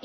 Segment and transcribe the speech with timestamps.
[0.00, 0.04] ス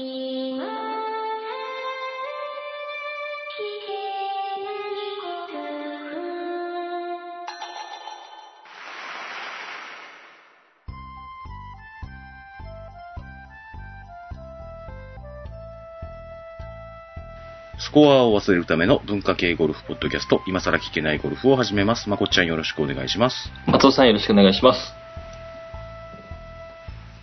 [17.91, 22.10] コアを忘れるための文化系ゴルフポッドキャスト、今更聞けないゴルフを始めます。
[22.10, 23.52] まこっちゃんよろしくお願いします。
[23.68, 24.80] 松尾さんよろしくお願いします。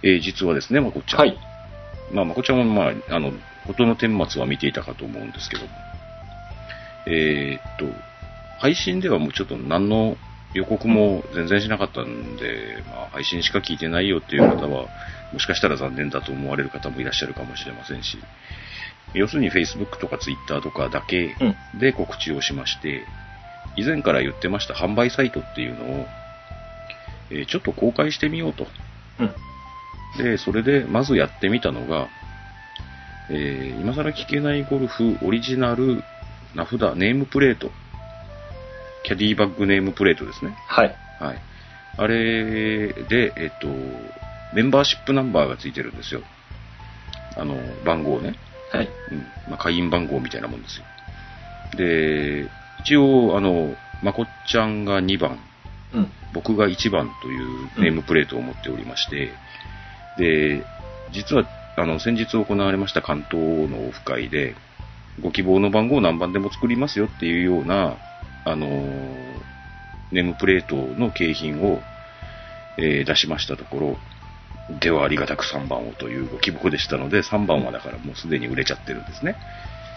[0.05, 1.18] えー実はですね、まこっちゃん。
[1.18, 1.49] はい。
[2.12, 3.32] まあ、まこっちゃんも、まあ、あの、
[3.69, 5.62] 音の顛末は見ていたかと思うんですけど、
[7.06, 7.86] えーっと、
[8.59, 10.16] 配信ではもうちょっと何の
[10.55, 14.86] 予告も全然しなかったんで、まあ、配信しか聞いてないよっていう方は、
[15.33, 18.19] もしかしたら残念だと思われる方もいらっしゃるかもしれませんし、
[19.14, 21.78] 要するに Facebook とか Twitter とかだけうん。
[21.78, 23.06] で告知をしまして、
[23.77, 26.06] 以前から言ってました販売サイトっていうのを、
[27.30, 28.66] えーちょっと公開してみようと。
[30.19, 30.24] うん。
[30.24, 32.09] で、それでまずやってみたのが、
[33.30, 36.03] えー今更聞けないゴルフオリジナル
[36.55, 37.70] 名札、ネームプレート。
[39.05, 40.55] キャディバッグネームプレートですね。
[40.69, 40.94] はい。
[41.19, 41.38] はい。
[41.97, 43.69] あれで、えっと、
[44.55, 46.22] メンバーシップナンバーがついてるんですよ。
[47.36, 48.34] あの、番号ね。
[48.72, 48.88] はい。
[49.12, 49.19] うん。
[49.48, 50.84] まあ、会員番号みたいなもんですよ。
[51.77, 52.48] で、
[52.81, 55.38] 一応、あの、まこっちゃんが2番、
[55.94, 56.12] うん。
[56.33, 59.33] 僕が1番というネームプレートを持っておりまして、
[60.16, 60.64] で、
[61.12, 61.44] 実は、
[61.77, 64.55] あの、先日行われました関東のオフ会で、
[65.20, 67.97] ご希望の番号を何番でも作りますよっていうような、
[68.44, 68.69] あの
[70.12, 71.81] ネームプレートの景品を、
[72.78, 73.97] えー出しましたところ、
[74.81, 79.36] ではありがたく3番をというご希望でしたので、3番はだからもうすでに売れちゃってるんですね。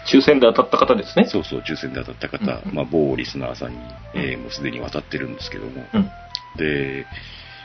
[0.06, 1.26] 抽選で当たった方ですね。
[1.26, 3.78] そうそう、抽選で当たった方、うんまあ、某リスナーさんに、
[4.14, 6.10] えーもうすでに渡ってるんですけども、うん。
[6.58, 7.06] で、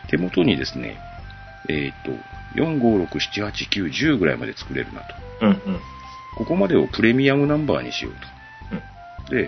[0.08, 0.98] 手元にですね、
[1.68, 2.12] えっ、と、
[2.56, 5.16] 4、5、6、7、8、9、10ぐらいまで作れるなと。
[5.42, 5.50] うん。
[5.50, 5.80] うん。
[6.38, 8.40] ここまでをプレミアムナンバーにしようと。
[9.30, 9.48] で、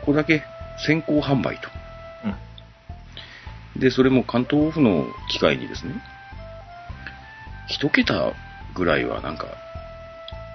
[0.00, 0.42] ここだけ
[0.84, 1.68] 先行販売と。
[3.76, 3.80] うん。
[3.80, 5.94] で、それも関東オフの機会にですね、
[7.68, 8.32] 一桁
[8.74, 9.46] ぐらいはなんか、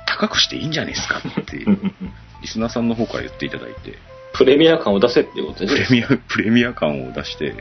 [0.05, 3.97] 高くしていいんじゃないですかって、うんうんうんリスナーさんの方から言っていただいて、
[4.33, 5.85] プレミア感を出せっていうことですね。
[5.87, 7.55] プレミア、プレミア感を出して、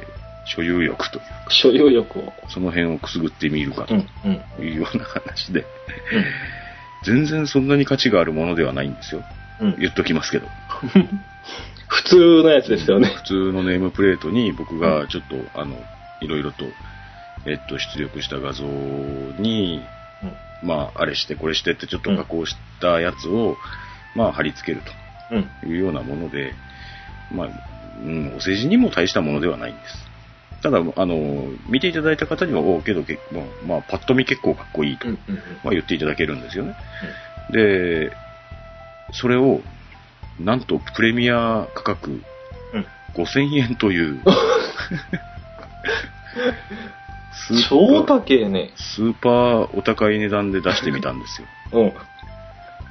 [0.45, 2.33] 所有欲というか、所有欲を。
[2.49, 4.09] その辺をくすぐってみるかとうん。
[4.59, 4.65] うん。
[4.65, 5.65] いうような話で、
[7.05, 9.23] 全然そんなに価値があるものではないんですよ。
[9.61, 9.77] うん。
[9.79, 10.47] 言っときますけど。
[11.89, 13.09] 普通のやつですよね。
[13.09, 15.77] 普通のネームプレートに僕がちょっと、あの、
[16.21, 16.67] いろいろと、
[17.47, 19.83] えっと、出力した画像に、
[20.63, 23.57] まあ、あれしてこれしてってちょっと加工したやつを、
[24.15, 24.83] まあ、貼り付ける
[25.31, 25.37] うん。
[25.39, 25.51] うん。
[25.61, 26.55] というようなもので、
[27.31, 27.49] まあ、
[28.03, 30.14] うん、お世辞にも大したものではないんです。
[30.65, 35.09] ただ、あの、見ていただいた方には、おうけど、けまあ、まあ、パッと見結構かっこいいと。
[35.09, 35.17] ま
[35.67, 36.75] あ、言っていただけるんですよね。
[37.51, 38.11] で、
[39.13, 39.61] それを、
[40.41, 42.87] なんとプレミア価格うん。
[43.13, 44.23] 5000円という、
[47.47, 48.73] スーパ超ー高えね。
[48.75, 51.49] スーパーお高い値段で出してみたんですよ。
[51.79, 51.93] うん。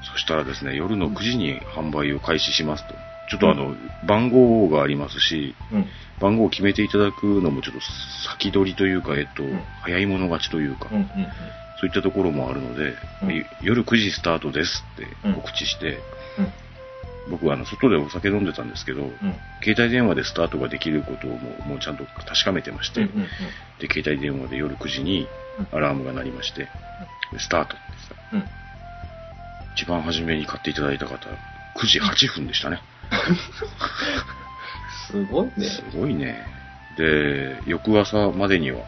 [0.04, 2.94] そしたらですね、夜の9時に販売を開始しますと。
[3.32, 3.76] ちょっとあの、
[4.06, 5.88] 番号がありますし、うん。
[6.24, 7.82] 番号を決めていただくのもちょっと
[8.30, 10.98] 先取りというか、えっと、ん早い者勝ちというか、うん。
[11.00, 11.08] うん。
[11.82, 16.00] そういったところもあるので、うん夜9時スタートですって告知して、
[16.40, 16.54] うん。
[17.32, 19.12] 僕はあの外でお酒飲んでたんですけど、うん。
[19.62, 23.08] 携帯電話でスタートができることをもうもうちゃんと確かめてまして、うん。
[23.08, 23.28] うん。
[23.80, 25.28] で、携帯電話で夜9時に
[25.74, 26.70] アラームが鳴りまして、
[27.34, 27.76] でスタートって
[28.08, 28.44] さ、うん。
[29.76, 32.80] 一番初めに買っていただいた方、9時8分でしたね。
[35.08, 35.66] すごいね。
[35.66, 36.46] すごいね。
[36.98, 38.82] で、翌朝までには、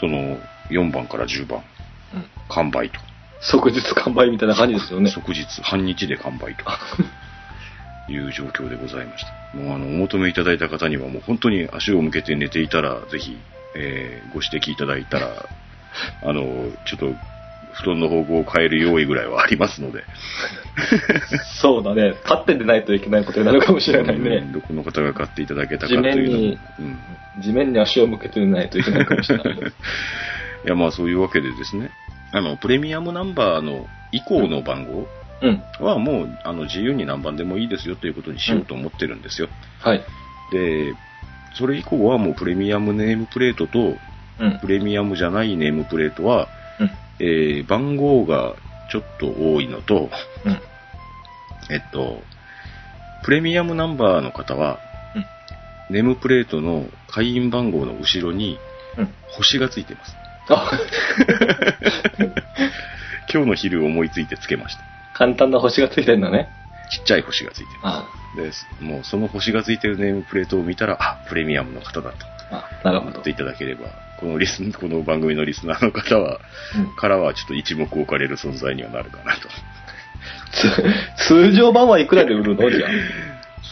[0.00, 0.38] その
[0.70, 1.62] 4番から10番、
[2.14, 2.24] うん。
[2.48, 2.98] 完売と。
[3.40, 5.10] 即日完売みたいな感じですよね。
[5.10, 6.64] 即日、半日で完売と。
[8.08, 9.56] いう状況でございました。
[9.56, 13.38] もうあの、お求めいただいた方にはもう本当に足を向けて寝ていたら、ぜひ、
[13.76, 15.46] えーご指摘いただいたら、
[16.22, 17.14] あの、ちょっと、
[17.72, 20.04] 布団の方向を変える用意ぐらいはありますので。
[21.60, 22.10] そうだね。
[22.10, 24.40] 立って出ないといけないことになるかもしれないうんね。
[24.52, 26.58] どこの方が買っていただけたかというの地面にも。
[26.78, 26.98] うん。
[27.42, 29.54] 地面に足を向けて出ないといけないかもしれない。
[29.56, 31.90] いや、まあそういうわけでですね、
[32.32, 35.08] あの、プレミアムナンバーの以降の番号
[35.42, 35.62] うん。
[35.80, 39.48] はもう、あの、自由に何番でもいいですよということにしようと思ってるんですよ。
[39.80, 40.02] はい。
[40.52, 40.94] で、
[41.54, 43.96] それ以降はもうプレミアムネームプレートと、
[44.38, 44.58] うん。
[44.60, 46.48] プレミアムじゃないネームプレートは、
[46.78, 46.90] うん。
[47.22, 48.56] えー番号が
[48.90, 50.10] ちょっと多いのと、
[50.44, 50.52] うん。
[51.72, 52.20] えっと、
[53.24, 54.80] プレミアムナンバーの方は、
[55.88, 55.94] うん。
[55.94, 58.58] ネームプレートの会員番号の後ろに
[58.98, 59.14] うん。
[59.28, 60.16] 星がついてます。
[60.50, 60.70] あ、
[63.32, 64.82] 今日の昼思いついてつけました。
[65.14, 66.48] 簡単な星がついてるんだね。
[66.90, 68.66] ちっちゃい星がついてあます。
[68.80, 73.30] で、もうその星がついてるネームプレートを見たら、あ、プレミアムの方だとあ、なるほど思って。
[73.30, 73.86] いただければ、
[74.22, 76.40] このリスン、 この番組のリスナーの方は、
[76.76, 79.48] うんからはちょっと一目置かれる存在にはなるかなと。
[81.16, 82.70] つ 通常版はいくらで売るの？
[82.70, 82.90] じゃあ。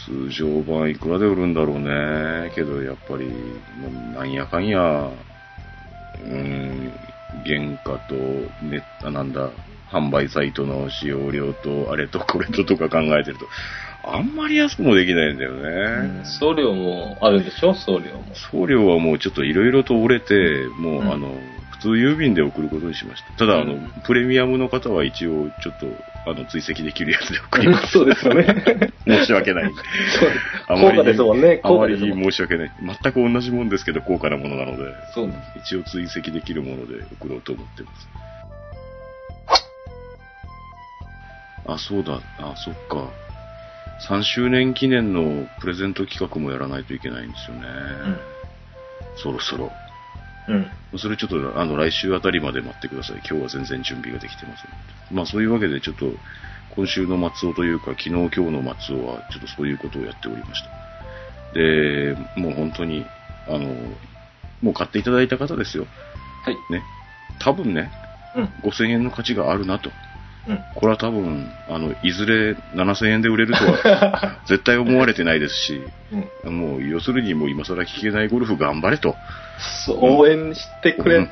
[0.05, 2.51] 通常版いくらで売るんだろうね。
[2.53, 6.91] けどやっぱり、もうなんやかんや、うーん、
[7.45, 8.15] 原価と、
[8.65, 9.51] ね、あなんだ、
[9.89, 13.45] 販売サイトの使用料と、あれとこれととか考えてると、
[14.03, 16.23] あんまり安くもできないんだよね。
[16.39, 17.73] 送料もあるんでしょ？
[17.75, 18.23] 送料も。
[18.51, 20.33] 送料はもうちょっといろいろと折れて、
[20.79, 21.39] もう、うんあの、
[21.71, 23.33] 普通郵便で送ることにしました。
[23.33, 25.85] ただ、あのうん、プレミアムの方は一応、ちょっと、
[26.29, 27.91] あの、追跡できるやつで送ります。
[27.93, 28.45] そうですよね。
[29.07, 29.65] 申し訳ない。
[29.65, 30.29] そう
[30.67, 31.59] あまり高価ですもんね。
[31.63, 31.97] あまり。
[31.99, 32.71] 申し訳ない。
[33.03, 34.83] 全く同じもんですけど、高価なものなので、
[35.13, 35.75] そうなんです。
[35.75, 38.09] 一応追跡できるもので送ろうと思ってます。
[41.67, 42.19] あ、そうだ。
[42.39, 43.09] あ、そっか。
[44.07, 47.67] 3周年記念のプレゼント企画もやらないといけないんですよね。
[49.17, 49.71] そろそろ。
[50.47, 50.99] うん。
[50.99, 53.17] それちょっと、あの、来週あたりまで待ってください。
[53.17, 55.15] 今日は全然準備ができてません。
[55.15, 56.11] まあ、そういうわけで、ちょっと、
[56.75, 60.69] 今週の松尾というか、昨日今日の松尾は、ちょっとそういうことをやっておりました。
[61.53, 63.05] で、もう本当に、
[63.47, 63.75] あの、
[64.61, 65.85] もう買っていただいた方ですよ。
[66.43, 66.57] はい。
[66.69, 66.83] ね。
[67.39, 67.91] 多分ね、
[68.35, 68.45] うん。
[68.63, 69.91] 5000円の価値があるなと。
[70.47, 70.63] うん。
[70.75, 75.81] これは多分、あの、いずれ7000円で売れるとは、 絶対思われてないですし、
[76.45, 76.57] うん。
[76.59, 79.15] もう、要するにもう今更聞けないゴルフ頑張れと。
[79.87, 81.27] 応援してくれ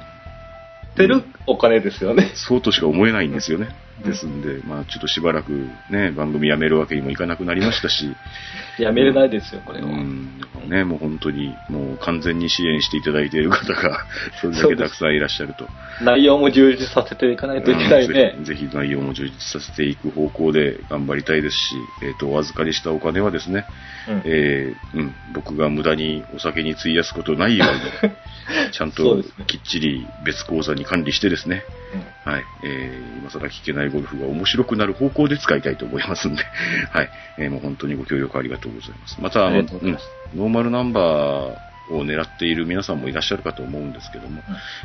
[0.95, 2.31] てるお金ですよね。
[2.35, 3.69] そうとしか思えないんですよね。
[4.03, 5.51] うんですんで、まあちょっとしばらく
[5.89, 8.15] ね、番組やめるわけにもいかなくなりましたし、
[8.79, 9.87] やめれないですよ、これは。
[9.87, 10.29] うん、
[10.67, 14.05] ね、もう本当に、もう完全に支援していただいている方が、
[14.41, 15.67] それだけたくさんいらっしゃると。
[16.01, 18.45] 内容も充実させていかないといけないねうん。
[18.45, 23.65] ぜひぜひ内容も充実させていく方向で頑張りたいですし、えっ、と、お預かりしたお金はですね、
[24.07, 28.13] うんえーうん、僕が無駄にお酒に費やすことないように、
[28.71, 31.63] ちゃんときっちり別口座に管理してですね、
[31.93, 32.43] うんはい。
[32.63, 36.43] えー、今更聞けないゴルフが面白くなる方向で使いたいと思いますんで、
[36.91, 37.09] はい。
[37.37, 39.17] えー、もう本当にご協力ありがとうございます。
[39.21, 39.97] また、あの、うん
[40.35, 44.43] ノーマルナンバーを狙っている皆さんもいらっしゃるかと思うんですけども、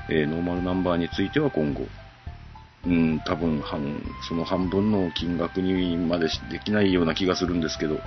[0.09, 1.87] えーノーマルナンバーについては今後、
[2.87, 8.01] うん、多分半、その半分の金額にまでしできないような気がするんですけど、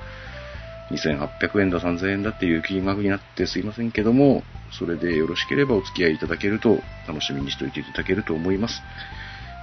[0.92, 8.82] 2800円だ3000円だっていう金額になってすいませんけども、それでよろしければお付き合いいただけると楽しみにしておいていただけると思います。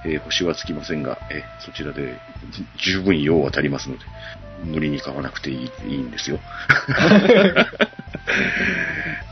[0.05, 2.19] えー星はつきませんが、えーそちらで
[2.51, 4.05] じ十分用は足りますので、
[4.63, 6.39] 無理に買わなくていいいいんですよ。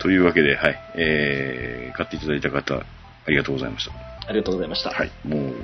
[0.01, 2.83] というわけで、はい、えー買っていただいた方、あ
[3.27, 3.91] りがとうございました。
[4.27, 4.89] ありがとうございました。
[4.89, 5.55] はい、もう、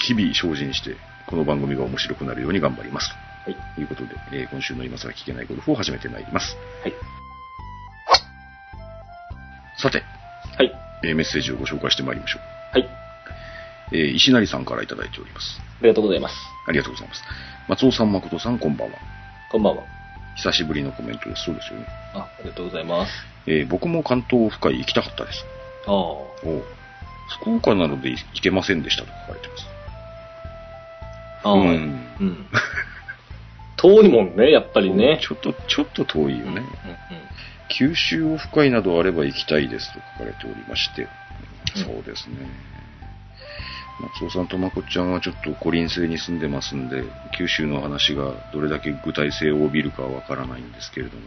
[0.00, 0.96] 日々精進して、
[1.26, 3.10] この番組が面白くなるように頑張ります。
[3.44, 3.56] はい。
[3.74, 6.56] ということで、えー今週の今更聞けないゴルフを始めてまいります。
[6.82, 6.94] はい。
[9.76, 10.02] さて、
[10.56, 10.72] はい。
[11.02, 12.78] えーメッセージをご紹介してまいりましょう。
[12.78, 13.03] はい。
[13.92, 15.60] えー石成さんからいただいております。
[15.60, 16.34] ありがとうございます。
[16.66, 17.22] ありがとうございます。
[17.68, 18.98] 松尾さん、誠さん、こんばんは。
[19.50, 19.82] こんばんは。
[20.36, 21.44] 久しぶりのコメントです。
[21.44, 21.86] そうですよね。
[22.14, 23.12] あ、ありがとうございます。
[23.46, 25.44] えー僕も関東オフ会行きたかったです。
[25.86, 25.94] ああ。
[27.40, 29.66] 福岡なので行けませんでしたと書かれてます。
[31.44, 31.52] ああ。
[31.52, 32.46] ううんん。
[33.76, 35.18] 遠いもんね、やっぱりね。
[35.20, 36.52] ちょっと、ちょっと遠いよね。
[36.52, 36.64] うんうん
[37.68, 42.46] 九州オフ会などあれば行きたいですと書かれておりまして、うんそうですね。
[44.00, 47.04] 松尾さんとまこっちゃんはちょっと孤林星に住んでますんで、
[47.36, 51.22] 九州の話がどれだけ具体性を帯びるかはわからないんですけれども、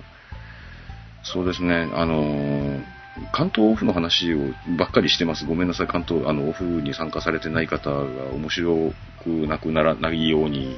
[1.23, 2.97] そうですね、あのー
[3.31, 4.37] 関東オフの話を
[4.77, 5.45] ばっかりしてます。
[5.45, 7.99] ごめんなさい、関東、あの、オフに参加されてない方が
[8.33, 8.93] 面白
[9.23, 10.77] くなくならないように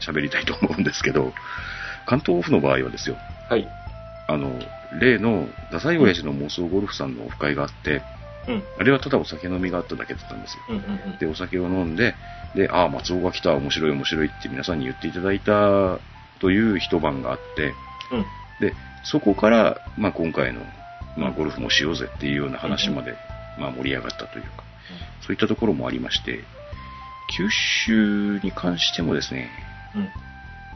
[0.00, 1.32] 喋りたいと思うんですけど、
[2.06, 3.16] 関東オフの場合はですよ、
[3.48, 3.68] はい。
[4.28, 4.58] あの、
[5.00, 8.02] 例の、ダサい親父の妄想ゴルフさんのオフ会があって、
[8.48, 8.62] うん。
[8.78, 10.62] あれはただお酒飲みがあっただけだったんですよ。
[10.70, 11.18] うんうんうん。
[11.18, 12.14] で、お酒を飲んで、
[12.54, 15.98] で、ああ、松尾が来た、面白い面白いって皆さんに言っていただいた
[16.40, 17.74] という一晩があって、
[18.12, 18.66] うん。
[18.66, 18.74] で、
[19.04, 20.60] そこから、まあ今回の、
[21.16, 23.14] まあゴルフもしようぜっていうような話まで、
[23.58, 24.64] まあ盛り上がったというか、
[25.20, 26.44] そういったところもありまして、
[27.36, 29.50] 九州に関してもですね、
[29.94, 30.08] うん。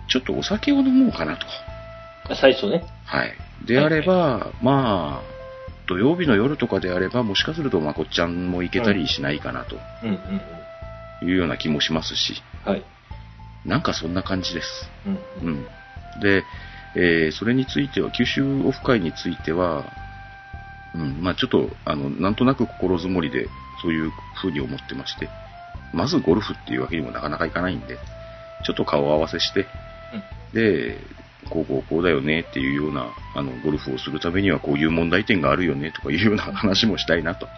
[0.09, 1.47] ちょっとお酒を飲もうかなと。
[2.29, 2.85] あ最初ね。
[3.05, 3.33] はい。
[3.65, 5.40] であれば、まあ、
[5.91, 11.29] 土曜日の夜とかであれば、もしかするとまこっちゃんも行けたりしないかなとうんうんうん。
[11.29, 12.85] いうような気もしますし、はい。
[13.67, 14.89] なんかそんな感じです。
[15.05, 15.67] うんうん。
[16.23, 16.45] で、
[16.95, 19.85] えーそれについては、九州オフ会については、
[20.95, 23.49] うん、まあちょっと、あの、なんとなく心づもりで、
[23.83, 25.29] そういう風に思ってまして、
[25.93, 27.99] まずゴルフっていうわけにもなかなかいかないんで、
[28.65, 29.67] ちょっと顔合わせして、
[30.55, 30.99] で、
[31.49, 37.49] こうこうこうだよねっていうような、あの、ゴルフをするためにはこういう問題点があるよねとかいうような 話もしたいなと。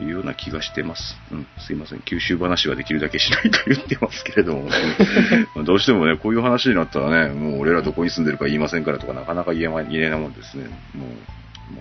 [0.00, 1.16] いうような気がしてます。
[1.30, 2.00] うん、すいません。
[2.00, 4.68] 九州話はできるだけしないと言ってますけれども、
[5.64, 10.64] どうしてもね、こういう話になったらね、もう俺らどこに住んでるか言いませんからとか、なかなか言えま言えないもんですね。
[10.94, 11.08] もう、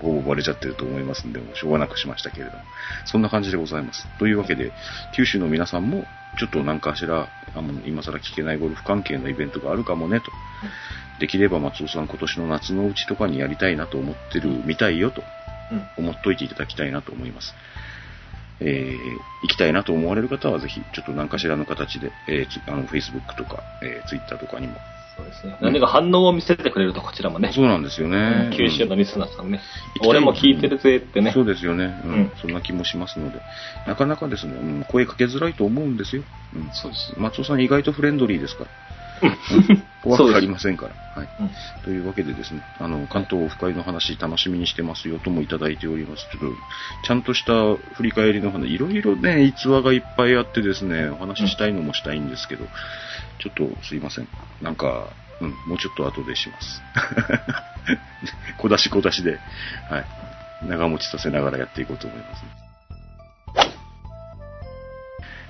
[0.01, 2.63] ほぼバレちゃってると思いますんで、もうしょうがなくしましたけれども。
[3.05, 4.07] そんな感じでございます。
[4.19, 4.71] というわけで、
[5.15, 6.05] 九州の皆さんも、
[6.39, 10.31] ちょっと何かしら、あの今更聞けないゴルフ関係のイベントがあるかもね、と。
[11.19, 15.23] できれば松尾さん今年の夏のうちとかにやりたいなと思ってるみたいよと。
[15.97, 17.53] 思っといていただきたいなと思います。
[18.59, 18.97] えー
[19.43, 24.77] 行きたいなと思われる方はぜひ、ちょっと何かしらの形で、えーあの、Facebook とか、えー Twitter とかにも。
[25.15, 25.57] そうですね。
[25.61, 27.51] 何か反応を見せてくれると、こちらもね。
[27.53, 28.51] そうなんですよね。
[28.57, 29.59] 九州のリスナーさんね。
[29.59, 31.31] 行きたい俺も聞いてるぜってね。
[31.31, 32.11] そうですよね、うん。
[32.11, 33.39] うんそんな気もしますので。
[33.85, 36.23] なかなかですね、うん声かけづらいと思うんですよ。
[36.55, 37.13] うん、そうです。
[37.17, 38.69] 松尾さん意外とフレンドリーですから。
[40.03, 40.93] 怖くありませんから。
[41.15, 41.29] はい。
[41.39, 41.49] うん
[41.83, 46.23] というわけでですね、あの、関東オフ会の話楽しみにしてますよともいただいております。
[46.31, 46.57] ちょっと、
[47.05, 52.65] ちゃんとした振り返りの話、いろいろね、逸話がいっぱいあってですね、お話ししたいのもしたいんですけど、
[53.39, 54.27] ちょっとすいません。
[54.61, 55.09] なんか、
[55.41, 56.81] うん、もうちょっと後でします。
[58.57, 59.39] 小出し小出しで、
[59.89, 60.05] はい。
[60.67, 62.43] 長持ちさせながらやっていこうと思います、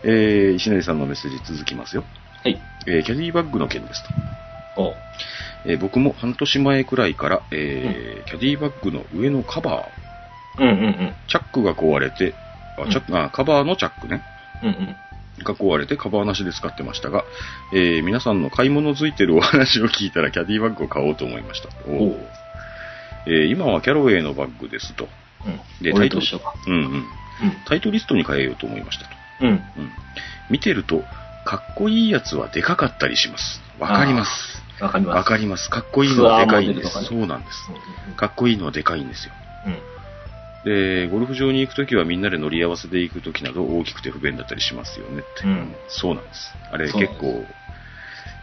[0.03, 2.03] えー、石成さんのメッセージ続きますよ。
[2.43, 2.61] はい。
[2.87, 4.03] えーキャディバッグの件です
[4.75, 4.81] と。
[4.81, 4.93] お
[5.65, 11.13] えー僕も半年前くらいから、えーキャディバッグの上のカバー、うんうんうん。
[11.27, 12.33] チャックが壊れて、
[12.77, 14.21] あチャックあカバーのチャックね、
[14.61, 14.95] うんうん。
[15.43, 17.23] が壊れてカバーなしで使ってましたが、
[17.73, 21.69] えー皆さんの買い物づいてるお話を聞いたらキャディバッグを買おうと思いました。
[21.87, 22.17] おおう
[23.27, 25.07] えー今はキャロウェイのバッグですと。
[25.45, 25.83] うん。
[25.83, 26.53] で俺と一緒か。
[26.67, 27.05] うんうん。
[27.65, 29.11] タイトリストに変えようと思いましたと。
[29.41, 29.47] うん。
[29.47, 29.53] うん。
[29.53, 29.61] うん。
[30.49, 31.03] 見てると、
[31.45, 33.61] かっこいいやつはでかかったりします。
[33.79, 34.63] わかります。
[34.81, 35.15] わかります。
[35.15, 35.69] わかります。
[35.69, 37.03] かっこいいのはでかいんです。
[37.05, 37.57] そうなんです。
[38.07, 39.33] うんかっこいいのはでかいんですよ。
[39.65, 39.93] うん。
[40.65, 45.43] で、ゴルフ場に行くときはみんなで乗り合わせで行くときなど大きくて不便だったりしますよねって。
[45.45, 46.53] うんそうなんです。
[46.71, 47.45] あれ結構、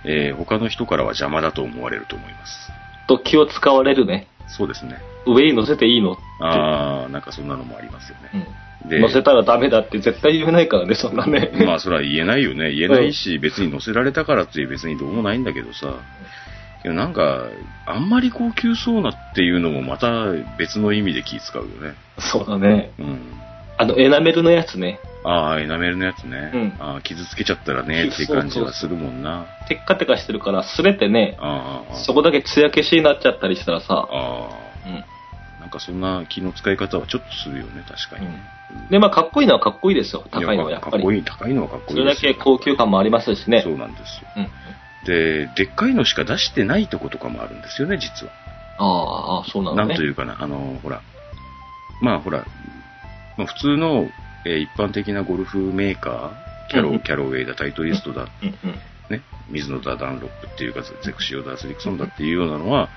[0.05, 2.71] えー他の人からは邪魔だと思われると思います。
[3.07, 4.29] と気を使われるね。
[4.57, 4.99] そうですね。
[5.27, 6.13] 上に乗せていいの？
[6.13, 6.21] って。
[6.41, 8.47] あー、なんかそんなのもありますよね。
[8.89, 9.03] でうん。
[9.03, 11.51] 乗せたらダメだって絶対言えないからね、そんなね。
[11.67, 12.73] まあそれは言えないよね。
[12.73, 15.95] 言えないし、別に乗せられたからって別にどうもないんだけどさ。
[16.83, 17.45] けどなんか、
[17.87, 21.95] あんまり高級そうなっていうのもまた別の意味で気使うよね。
[22.19, 22.91] そうだね。
[22.99, 23.40] うん。
[23.81, 25.01] あの、エナメルのやつね。
[25.25, 26.51] ああ、エナメルのやつね。
[26.53, 29.47] うんああ、傷つけちゃったらねっていう感じはするもんな。
[29.69, 34.51] テッカテカしてるから、すれてね、あそこだけ艶消しになっちゃったりしたらさ、あ
[34.87, 34.97] うん。
[34.97, 35.05] あ、
[35.61, 38.43] なんかそんな気の使い方はちょっとするよね、確かにね。
[38.91, 40.23] で、まあ、かっこいいのはかっこいいですよ。
[40.31, 40.93] 高いのはやっぱり。
[40.93, 43.63] かっこいい、高いのはかっこそれだいいですよけ高級感もありますしね。
[43.63, 44.29] そうなんですよ。
[44.37, 44.51] うん。
[45.07, 48.33] で、でっかいのしか出してないとことかもあるんですよね、実は。
[48.79, 49.95] ああそうななのね。
[49.95, 51.01] んというかな、あの、ほら、
[52.01, 52.45] まあほら、
[53.41, 54.11] まあ、普通の、
[54.45, 58.29] えー一般的なゴルフメーカー、キャロ、うんうんキャロウェイだ、タイトリストだ。
[59.09, 62.91] ね、水野だ、ダンロップっていうか、ゼクシオだ、スリクソンだっていうようなのは、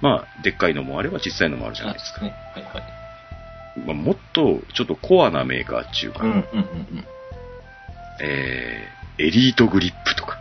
[0.00, 2.20] まあ、でっかいのもあれば小さいのもあるじゃないですか。
[2.20, 2.34] ね。
[2.54, 2.82] はいはい。
[3.86, 7.04] まあ、もっと、ちょっとコアなメーカーっていうか、うんうんうんうん。
[8.20, 10.38] えー、エリートグリップとか、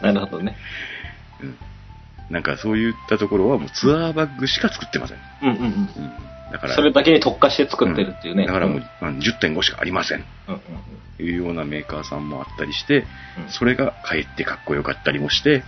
[0.02, 0.56] なるほどね。
[1.42, 1.56] うん。
[2.30, 5.18] なんかそういったところはもうツアーバッグしか作ってません。
[5.42, 5.64] うんうんうん。
[5.64, 6.30] うん。
[6.52, 8.44] だから、それだけに特化して作ってるっていうね。
[8.44, 10.24] んだからもう、んうん10.5しかありません。
[10.48, 10.60] うんうん
[11.16, 13.04] というようなメーカーさんもあったりして、
[13.36, 15.62] うんそれがかえってかっこよかったりもして。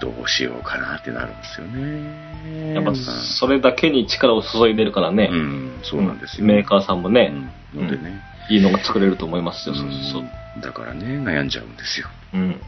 [0.00, 2.74] どうしようかなってなるんですよね。
[2.74, 5.28] やっぱうん、それだけに力を注いでるからね。
[5.32, 7.32] うん、そうなんですよ、メーカーさんもね、
[7.74, 7.84] うん。
[7.84, 9.74] のでね、いいのが作れると思いますよ。
[9.74, 10.24] そううんそう
[10.62, 12.06] だからね、悩んじゃうんですよ。
[12.34, 12.40] うん。
[12.40, 12.60] うん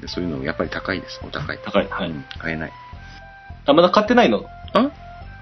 [0.00, 1.20] でそういうのやっぱり高いです。
[1.24, 1.58] お高い。
[1.64, 1.88] 高い。
[1.88, 2.10] はい。
[2.10, 2.72] うん買えない。
[3.66, 4.44] あ、まだ買ってないの？
[4.74, 4.90] あ？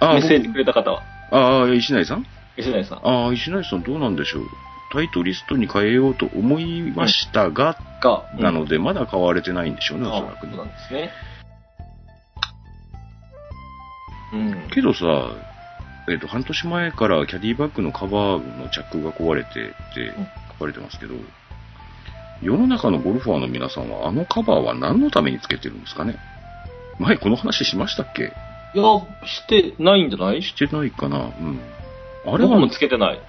[0.01, 1.03] あメッセージくれた方は。
[1.31, 2.27] ああ、石内さん？
[2.57, 2.99] 石内さん。
[3.07, 4.45] ああ、石内さんどうなんでしょう？
[4.93, 11.11] タイトリストに変えようと思いましたが、が、なので、まだ買われてないんでしょうね、あおそらくねそうなんですね。
[14.33, 14.71] うん。
[14.71, 15.05] けどさ、
[16.09, 19.53] えっ、と、半年前からキャディバッグのカバーのチャックが壊れてっ
[19.95, 20.13] て
[20.53, 21.15] 書かれてますけど、
[22.43, 26.17] 世の中のゴルファーの皆さんは、あのカバーは何のためにつけてるんですかね？
[27.01, 28.33] 前この話しましたっけ？
[28.75, 28.85] いや、
[29.27, 30.43] してないんじゃない？
[30.43, 31.61] してないかなうん。
[32.27, 33.21] あれは僕も、つけてない。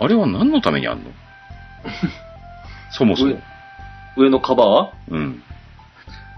[0.00, 1.10] あれは何のためにあんの？
[2.92, 3.36] そもそも。
[4.16, 5.42] 上のカバうん。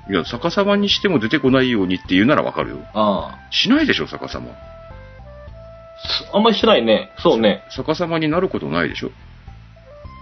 [0.08, 2.76] いや、逆さまにしても出てこないようにって言うならわかるよ。
[2.76, 4.50] ーあしないでしょ、逆さま。
[4.50, 4.54] あ。
[6.06, 7.10] すあんまりしてないね。
[7.18, 7.62] そうね。
[7.70, 9.10] 逆さまになることないでしょ。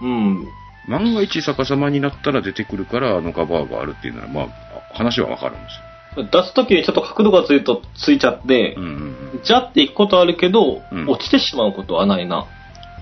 [0.01, 0.47] うん。
[0.87, 4.47] 万が一逆さまになったら出てくるから、あのカバーがあるっていうなら、まあ、
[4.93, 5.75] 話はわかるんです
[6.15, 8.91] 出すときにちょっと角度がついとついちゃってよ。、うんうん
[9.33, 9.41] うん。
[9.43, 11.09] じゃっていくことあるけど、うん。
[11.09, 12.47] 落ちてしまうことはないな。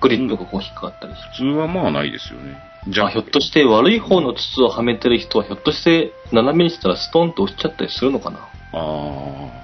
[0.00, 1.22] グリップがこう引っかかったりし。
[1.22, 1.28] て。
[1.28, 2.58] 普通はまあないですよね。
[2.88, 8.48] じあ、ひょっとして悪い方の筒をはめてる人はひょっとして斜めにしたらストンと落ちちゃったりするのかなあ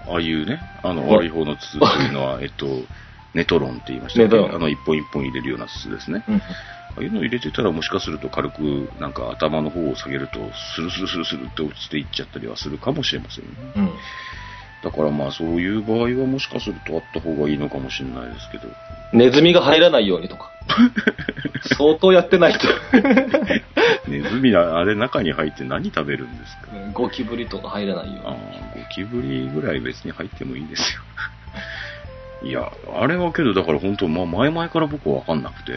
[0.07, 1.09] あ、ああいうね、あの、うん。
[1.09, 2.67] 悪い方の筒というのは、えっと、
[3.35, 6.25] ネトロンって言いましたネトロンあの、一本一本入れるような筒ですね。
[6.29, 6.37] うん。
[6.37, 6.41] あ
[6.99, 10.39] あいうの入れてたら、もしかすると軽く、なんか頭の方を下げると、
[10.75, 13.57] スルスルスルスルって落ちていっちゃったりはするかもしれませんよね。
[13.77, 13.91] うん。
[14.83, 18.69] だからまあ、そういう場合はもしかするとあった方がいいのかもしれないですけど。
[19.13, 20.51] ネズミが入らないようにとか。
[21.77, 22.67] 相当やってないと。
[24.09, 26.69] ネズミ、あれ中に入って何食べるんですか？
[26.95, 28.41] ゴキブリとか入らないようああに。、
[28.83, 31.01] ゴキブリぐらい別に入ってもいいですよ。
[32.43, 35.73] いや、あれはけど、だから本当、まあ前々から僕はわかんなくて、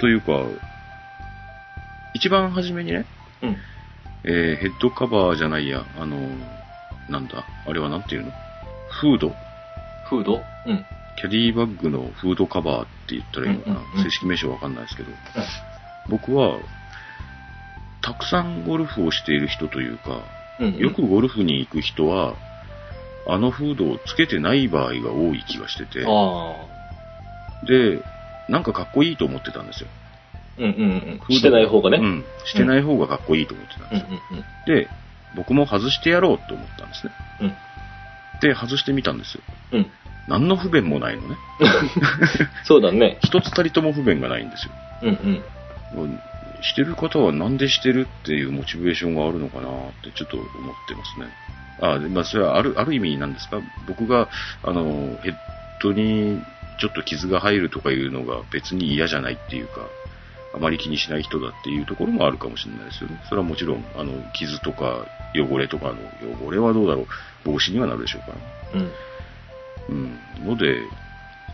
[0.00, 0.44] というか、
[2.14, 3.06] 一番初めにね、
[3.42, 3.48] うん。
[3.50, 3.56] うん。
[4.24, 6.16] えーヘッドカバーじゃないや、あの、
[7.08, 8.32] なんだ、あれはなんていうの？
[9.00, 9.34] フード、
[10.08, 10.40] フード？
[10.66, 10.84] うん。
[11.20, 15.08] キャディバッグのフードカバーって言ったらいいのかな、うんうんうん正式名称わかんないですけど、
[16.08, 16.58] 僕は、
[18.02, 20.20] たくさんゴルフをしている人というか、
[20.60, 20.76] うん。
[20.76, 22.34] よくゴルフに行く人は、
[23.26, 26.00] あのフードをつけてない場合が多い気がしてて。
[27.66, 28.02] で、
[28.48, 29.88] なんかかっこいいと思ってたんですよ。
[30.58, 31.34] うんうんうん。
[31.34, 31.98] してない方がね。
[31.98, 32.24] うんうん。
[32.44, 33.96] してない方がかっこいいと思ってたんうんで
[34.66, 34.76] すよ。
[34.76, 34.88] で、
[35.36, 37.12] 僕も外してやろうと思ったんですね。
[37.40, 37.54] うん。
[38.40, 39.42] で、外してみたんですよ。
[39.72, 39.78] うん。
[39.80, 39.86] うん。
[40.28, 41.36] 何の不便もないのね。
[42.64, 43.18] そうだね。
[43.22, 44.72] 一つたりとも不便がないんですよ。
[45.02, 45.42] うん
[45.96, 46.20] うん。
[46.62, 49.72] してる方はなんでしてるっていうモチベーションがあるのかなっ
[50.04, 50.48] てちょっと思っ
[50.88, 51.26] てますね。
[51.82, 53.60] あでまあ、それはある、ある意味なんですか？
[53.88, 54.28] 僕が、
[54.62, 55.34] あの、ヘッ
[55.82, 56.40] ドに
[56.78, 59.88] ちょっと傷が入るとかいうのが別に嫌じゃないっていうか、
[60.54, 63.16] あまり気にしない人だっていうところもあるかもしれないですよね。
[63.28, 65.94] それはもちろん、あの、傷とか汚れとかの、
[66.46, 67.06] 汚れはどうだろう、
[67.44, 68.38] 防止にはなるでしょうか
[68.74, 68.80] ら。
[68.80, 68.92] うん。
[69.88, 70.46] うん。
[70.46, 70.86] ので、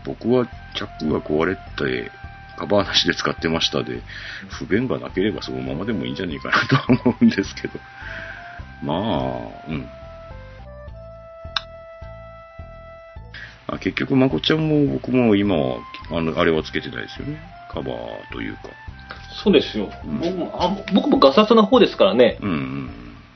[0.05, 2.11] 僕はチャックが壊れて、
[2.57, 4.01] カバーなしで使ってましたで、
[4.49, 7.79] 不便がなければそのままでもいいんじゃないかなとは思うんですけど。
[8.83, 8.97] まあ、
[9.67, 9.89] うん。
[13.73, 15.77] あ結局、まこちゃんも僕も今は、
[16.11, 17.39] あの、あれはつけてないですよね。
[17.71, 18.69] カバーというか。
[19.43, 19.89] そうですよ。
[20.05, 22.37] うん僕もあ僕もガサツな方ですからね。
[22.41, 22.89] うんうん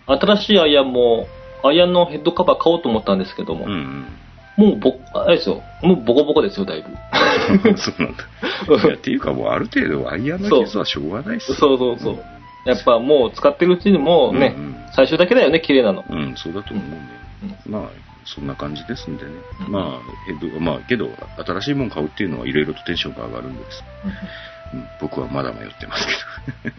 [0.05, 1.27] 新しいアイアンも、
[1.63, 3.71] アイアンのヘッドカバー買おうと思ったんですけども、うん。
[3.71, 4.05] うん
[4.55, 5.63] もうぼ、あれですよ。
[5.81, 6.89] もうボコボコですよ、だいぶ。
[7.69, 7.77] うん。
[7.77, 8.85] そうなんだ。
[8.85, 12.23] いや、っていうかもうある程度アイアンの傷はしょうがないっすそうそうそう。
[12.65, 16.05] やっぱもう使ってるうちにもうね、うんうん最終だけだよね、綺麗なの。
[16.07, 16.97] うん、そうだと思うんで、
[17.65, 17.81] まあ、
[18.25, 19.31] そんな感じですんでね。
[19.67, 21.09] うんまあ、ヘッド、まあ、けど、
[21.45, 23.83] 新しいもん買うっていうのはいろいろとテンションが上がるんです。
[24.73, 26.07] うん、僕はまだ迷ってます
[26.63, 26.75] けど。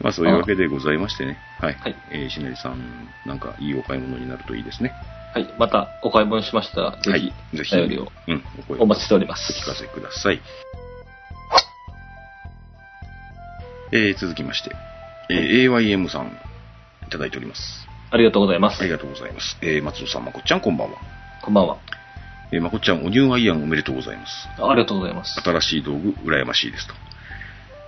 [0.02, 1.38] まあ、そういうわけでございましてね。
[1.60, 1.74] はい。
[1.74, 4.92] はいえー、しねりさん、なんかいいお買い物になるといいですね。
[5.32, 5.48] はい。
[5.58, 7.56] またお買い物しましたら、ぜはいひ、。
[7.56, 9.52] ぜひ、お便りをうん、お声お待ちしておりまおす。
[9.52, 10.40] 聞かせください。
[13.92, 14.74] えー、続きまして、
[15.30, 16.26] えー AYM さん、
[17.06, 17.91] いただいております。
[18.12, 18.80] ありがとうございます。
[18.80, 19.56] ありがとうございます。
[19.62, 20.98] えー、松尾さん、まこっちゃん、こんばんは。
[21.42, 21.78] こんばんは。
[22.52, 24.48] えーまこっちゃん、おニューアイアンおめでとうございます。
[24.58, 25.40] ありがとうございます。
[25.40, 26.94] 新しい道具、羨ましいですと。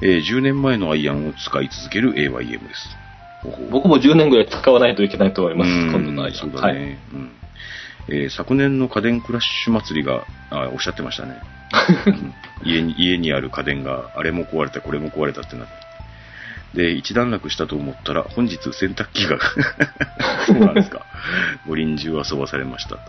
[0.00, 2.88] えー10年前のアイアンを使い続ける AYM です。
[3.42, 5.70] ほほう僕も10年ぐらい使わないといけないと思います。
[5.70, 6.38] うん今度のアイアン。
[6.38, 6.74] そうだはい。
[6.74, 6.98] ね。
[7.12, 7.30] うん
[8.08, 11.36] えー昨年の家電クラッシュ祭りが、あおっしゃってましたね。
[12.06, 12.34] うん
[12.64, 15.72] 家に家にある家電が、あれも壊れた、これも壊れたってなって。
[16.74, 19.38] で、一段落したと思ったら、本日洗濯機が、
[20.46, 21.06] そうなんですか。
[21.66, 23.00] ご臨終遊ばされましたと。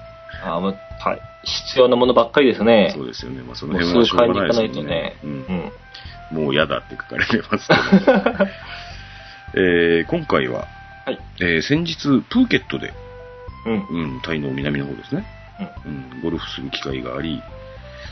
[0.46, 1.22] あもうはい。
[1.44, 2.92] 必要なものばっかりですね。
[2.96, 3.42] そうですよね。
[3.42, 4.90] まあ、その辺はしょうがないですよね。
[4.90, 5.16] ね。
[5.24, 5.72] うん
[6.32, 6.42] うん。
[6.44, 8.48] もう嫌だって書かれてますけど、
[9.58, 10.68] えー今回は、
[11.06, 11.20] はい。
[11.40, 12.94] えー先日、プーケットで、
[13.66, 13.86] うん。
[13.90, 15.26] うん、タイの南の方ですね、
[15.86, 17.42] うん、ゴルフする機会があり、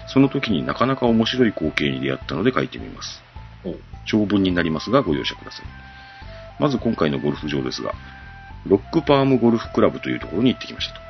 [0.08, 3.23] その時になかなか面白い光景に出会ったので書いてみます。
[3.66, 5.66] お長文になりますがご容赦ください。
[6.60, 7.94] まず今回のゴルフ場ですが、
[8.68, 11.02] ロックパームゴルフクラブというところに行ってきましたと。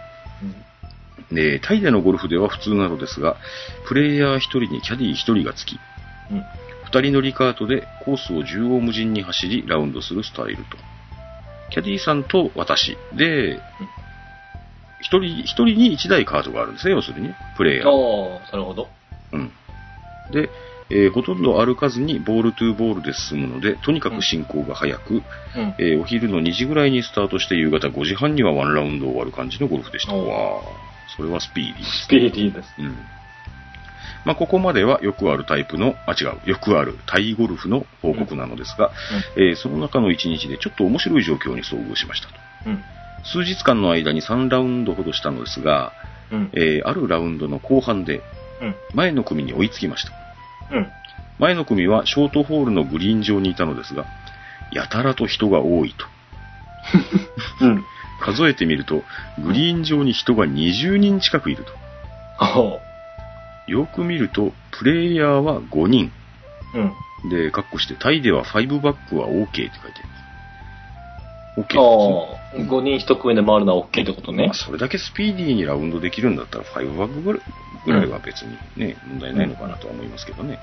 [1.33, 3.37] で、タイでのゴルフでは普通なのですが、
[3.87, 5.79] プレイヤー1人にキャディ1人がつき、
[6.31, 6.39] うん。
[6.39, 10.63] 2人乗りカートでコースを縦横無尽に走りラウンドするスタイルと。
[11.71, 13.61] キャディさんと私で、1
[15.01, 17.35] 人、一人に1台カートがあるんですね、要するにね。
[17.57, 17.89] プレイヤー。
[17.89, 18.87] ああ、なるほど。
[19.31, 19.51] うん。
[20.31, 20.49] で、
[20.89, 25.23] えーほとんど歩かずにボールトゥーボールで進むので、とにかく進行が速く、うん。
[25.79, 30.13] えーお昼の2時ぐらいにスタートして夕方5時半にはワンラウンド終わる感じのゴルフでした。
[30.13, 30.63] わー
[31.15, 32.69] それはスピーディーですスピーディーです。
[32.79, 32.97] うん。
[34.25, 38.91] まあ、ここまではよくあるタイプの、あ、違う、よくあるタイゴルフの報告なのですが、
[39.35, 42.33] えーその中の1日でちょっと面白い状況に遭遇しましたと。
[42.67, 42.83] うん。
[43.25, 45.91] 数日間の間に3ラウンドほどしたのですが、
[46.31, 46.49] うん。
[46.53, 48.21] えーあるラウンドの後半で
[48.61, 48.75] うん。
[48.93, 50.13] 前の組に追いつきました。
[50.71, 50.91] うん。
[51.39, 54.05] 前の組はショートホールのグリーン上にいたのですが、
[54.71, 56.05] やたらと人が多いと。
[57.65, 57.83] うん。
[58.21, 59.03] 数えてみると、
[59.43, 61.71] グリーン上に人が20人近くいると。
[62.39, 62.79] あ
[63.67, 66.11] よく見ると、プレイヤーは5人。
[67.23, 67.29] うん。
[67.29, 69.91] で、カッコして、タイでは5バックは OK って書いてある。
[69.91, 70.22] す
[71.57, 71.65] ね。
[71.75, 74.53] ああ、5人1組で回るのは OK ってことねまあ。
[74.53, 77.41] それだけスピーディーにラウンドできるんだったら、5バックぐらい
[77.85, 80.59] ぐらいは別にね、問題ないのかなとは思いますけどね。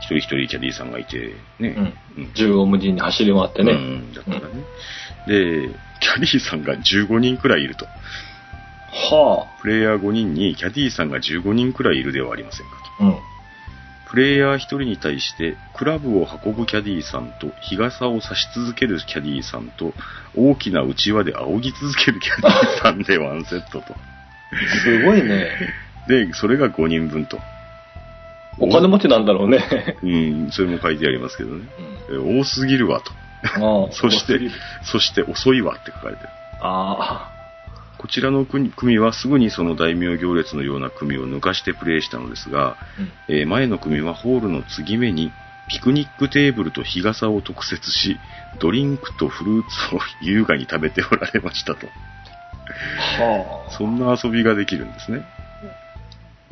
[0.00, 1.68] 一人一人キャディーさんがいて、ね。
[2.16, 2.22] うん。
[2.24, 3.72] うん縦横無尽に走り回ってね。
[3.72, 4.46] うん、だったらね。
[5.28, 5.68] で、
[6.00, 7.86] キャディーさんが15人くらいいると。
[8.92, 13.04] はプレイヤー5人にキャディーさんが15人くらいいるではありませんかと。
[13.04, 13.08] あ。
[13.08, 13.16] うん。
[14.12, 19.94] プレイヤー1人に対して、クラブを運ぶキャディーさんと、日傘を差し続けるキャディーさんと、
[20.36, 23.94] 大きな内輪で仰ぎ続けるキャディーさんでワンセットと。
[24.82, 25.48] すごいね。
[26.08, 27.40] で、それが5人分と。
[28.58, 29.96] お金持ちなんだろうね。
[30.02, 31.64] うん、それも書いてありますけどね。
[32.10, 33.12] うんえ多すぎるわと。
[33.44, 34.38] ああそして
[34.82, 36.28] そして遅いわって書かれてる。
[36.60, 37.31] あ
[37.98, 42.76] こちらの組組はすぐにその大名行列のような組を抜かしてプレイしたのですが、あ。
[42.98, 45.32] うんえー前の組はホールの継ぎ目に
[45.68, 48.18] ピクニックテーブルと日傘を特設し、
[48.60, 51.86] ドリンクとフルーツを優雅に食べておられましたと。
[51.86, 53.70] はあ。
[53.70, 55.24] そんな遊びができるんですね。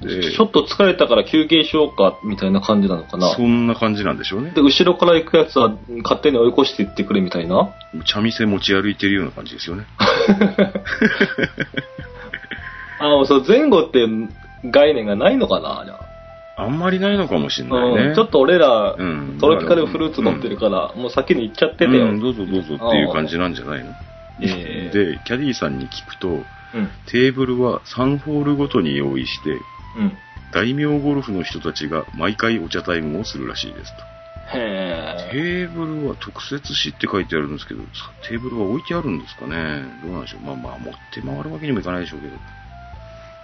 [0.00, 3.34] でちょっと疲れたから休憩しようか、みたいな感じなのかな？
[3.34, 4.62] そんな感じなんでしょうねで、。
[4.62, 7.74] 後ろから行くやつは勝手に追い越していってくれみたいな？
[8.06, 9.84] 茶店持ち歩いてるような感じですよね。
[13.00, 14.06] あ あ、そう、前後って
[14.64, 16.64] 概念がないのかな、じゃあ。
[16.64, 18.02] あんまりないのかもしれないね。
[18.08, 23.92] うん、ちょっと俺ら、うんトロピカルフルーツ持ってるから、もう先に行っちゃっててどうぞどうぞっていう感じなんじゃないの？
[24.42, 26.44] ええで、キャディーさんに聞くと、うん。
[27.10, 29.58] テーブルは3ホールごとに用意して、
[29.96, 30.12] うん。
[30.53, 34.03] 大名ゴルフの人たちが毎回お茶タイムをするらしいですと。
[34.53, 37.88] へテーブルは特設しって書いてあるんですけど、さ
[38.29, 39.85] テーブルは置いてあるんですかね？
[40.03, 40.40] どうなんでしょう？
[40.40, 42.35] まあまあ、持って回るわけにもいかないでしょうけど。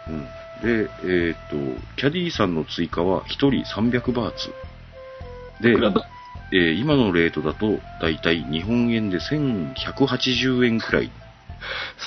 [0.08, 0.24] うん。
[0.62, 4.48] で、えーっと、キャディーさんの追加は1人300バーツ。
[5.60, 5.70] で
[6.52, 6.56] え。
[6.56, 11.10] ー今のレートだと、だいたい日本円で1180円くらい。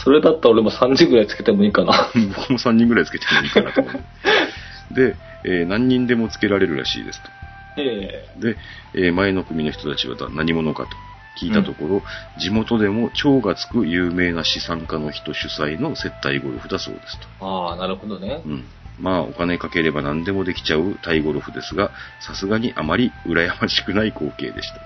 [0.04, 2.10] それだったら俺も3時ぐらいつけてもいいかな。
[2.38, 4.04] 僕も3人ぐらいつけてもいいかなと思う。
[4.92, 7.30] で、えー何人でもつけられるらしいですと。
[7.78, 8.58] えで、
[8.94, 10.98] えー前の組の人たちは何者かと
[11.42, 12.04] 聞いたところ、
[12.38, 17.28] 地元でも超がつく有名な資産家の人主催の接待ゴルフだそうですと。
[17.28, 18.42] えああ、なるほどね。
[18.46, 18.66] うん。
[19.00, 24.82] まあ、お金かければ何でもできちゃうタイゴルフですが、さすがにあまり羨ましくない光景でした。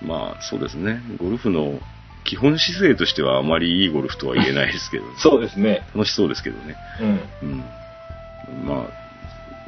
[0.00, 1.00] まあ、そうですね。
[1.18, 1.80] ゴルフの
[2.24, 5.86] 基本姿勢としてはあまりいいゴルフとは言えないですけど、 そうですね。
[5.94, 6.76] 楽しそうですけどね。
[7.00, 7.20] うん。
[7.42, 8.66] うん。
[8.66, 9.07] まあ、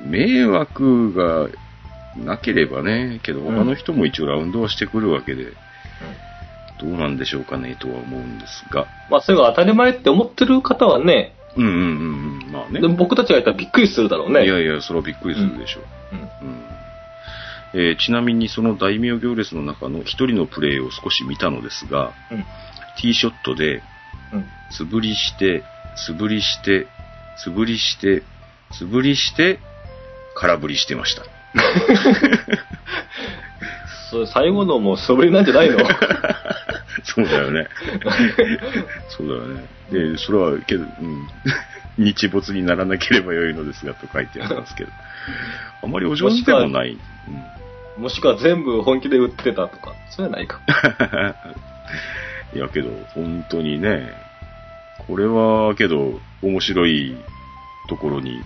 [0.07, 1.49] 迷惑が
[2.17, 5.53] なければね、けど他の人も一応ラウンドはしてくるわけで、
[6.81, 12.81] どうなんでしょうかねとは思うんですが、まあ、それが当たり前って思ってる方はね、うんうんうんうん、まあね。
[12.81, 14.45] でも僕たちが言ったらびっくりするだろうね。
[14.45, 15.85] いやいや、それはびっくりするでしょう。
[16.13, 16.21] うん。
[16.21, 16.65] うん
[17.73, 22.39] えーちなみにその大名行列の中の一人のプレーを少し見たのですが、うん。
[22.39, 23.83] ティーショットで、
[24.33, 24.45] うん。
[24.71, 25.63] 素振りして、
[25.97, 26.87] 素振りして、
[27.37, 28.23] 素振りして、
[28.73, 29.61] 素振りして、
[30.41, 31.23] 空振りしてました。
[34.11, 35.79] それ最後のもう素振りなんじゃないの？
[37.05, 37.69] そうだよね。
[39.11, 39.65] そうだよね。
[39.93, 41.29] で、それは、けど、うん。
[41.99, 44.91] 日没にならなければよいのですが、と書いてありますけど。
[45.83, 46.97] あまりお上手でもない。
[47.99, 48.03] うん。
[48.03, 50.61] もしくは全部本気で打ってたとか、そういうのはないか。
[52.55, 54.13] いや、けど、本当にね、
[55.07, 57.15] これは、けど、面白い
[57.89, 58.41] ところに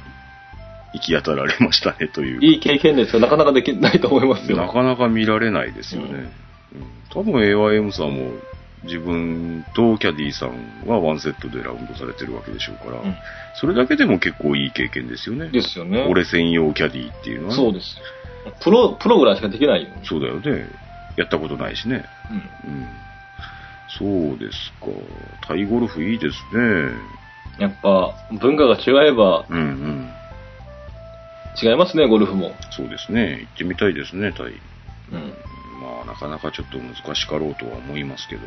[0.94, 2.46] 行き当たられましたね、というか。
[2.46, 3.20] いい経験ですよ。
[3.20, 4.56] なかなかできないと思いますよ。
[4.56, 6.08] なかなか見られないですよね。
[6.12, 6.30] うん
[7.12, 8.32] 多分 AYM さんも
[8.82, 13.14] 自分とキャディさんはワンセットでラウンドされてるわけでしょうから、うん
[13.56, 15.48] それだけでも結構いい経験ですよね。
[15.48, 16.04] ですよね。
[16.10, 17.96] 俺専用キャディっていうのはね、そうです
[18.44, 18.52] よ。
[18.60, 19.90] プロ、プロぐらいしかできないよ。
[20.02, 20.66] そうだよね。
[21.16, 22.04] やったことないしね。
[22.66, 22.72] うん。
[22.72, 22.88] うん。
[23.96, 24.88] そうですか。
[25.46, 26.90] タイゴルフいいですね。
[27.58, 30.10] やっぱ、文化が違えばうんうん。
[31.62, 32.54] 違いますね、ゴルフも。
[32.70, 33.38] そうですね。
[33.40, 34.46] 行ってみたいですね、タイ。
[35.12, 35.34] うん。
[35.80, 38.42] まあ、なかなかちょっと難しかろうとは思いますけど。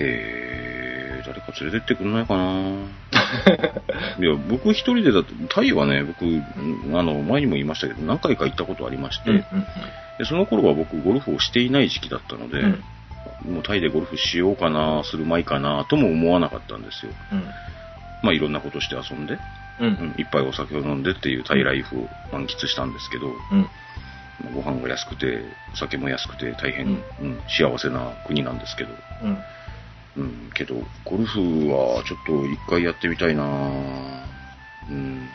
[0.00, 2.70] えー、誰か連れてってくんないかな
[4.20, 9.44] いや、僕一人でだと、タイはね、僕、あの、前にも言いましたけど、何回か行ったことありまして、うんうん
[10.18, 12.84] でその頃は僕、ゴルフをしていない時期だったので、うん
[13.44, 17.12] もうタイでゴルフしようかな、するまいかな、とも思わなかったんですよ。
[17.32, 17.44] うん
[18.22, 19.38] まあ、いろんなことして遊んで、
[19.80, 23.68] うんうん、いっぱいお酒を飲んでっていうタイライフを満喫したんですけど、うん。
[24.54, 25.40] ご飯が安くて、
[25.72, 27.02] お酒も安くて、大変、うん。
[27.20, 28.90] うん幸せな国なんですけど、
[29.22, 29.38] うん。
[30.16, 33.44] うん、けど、ゴルフはちょっと一回やってみたいな。
[33.44, 35.28] うん。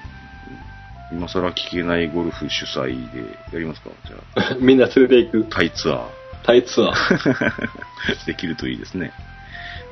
[1.12, 3.20] 今更聞けないゴルフ主催で
[3.54, 3.90] やりますか？
[4.08, 4.18] じゃ
[4.52, 5.50] あ、 みんな連れて行く。
[5.50, 6.08] タイツアー。
[6.44, 7.54] タイツアー。
[8.26, 9.12] できるといいですね。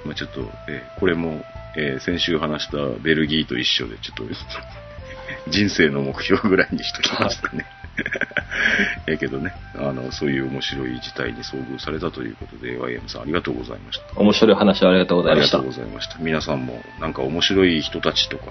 [0.05, 1.45] まあちょっと、えーこれも、
[1.77, 4.23] えー先週話したベルギーと一緒で、ちょっと、
[5.49, 7.65] 人生の目標ぐらいにしときますかね。
[9.05, 14.19] やけどね、あの、そういう面白い事態に遭遇されたということで、YM さんありがとうございました。
[14.19, 15.83] 面白い話ありがとうございましたありがとう。
[15.83, 16.17] ございました。
[16.19, 18.45] 皆さんもなんか面白い人たちとか、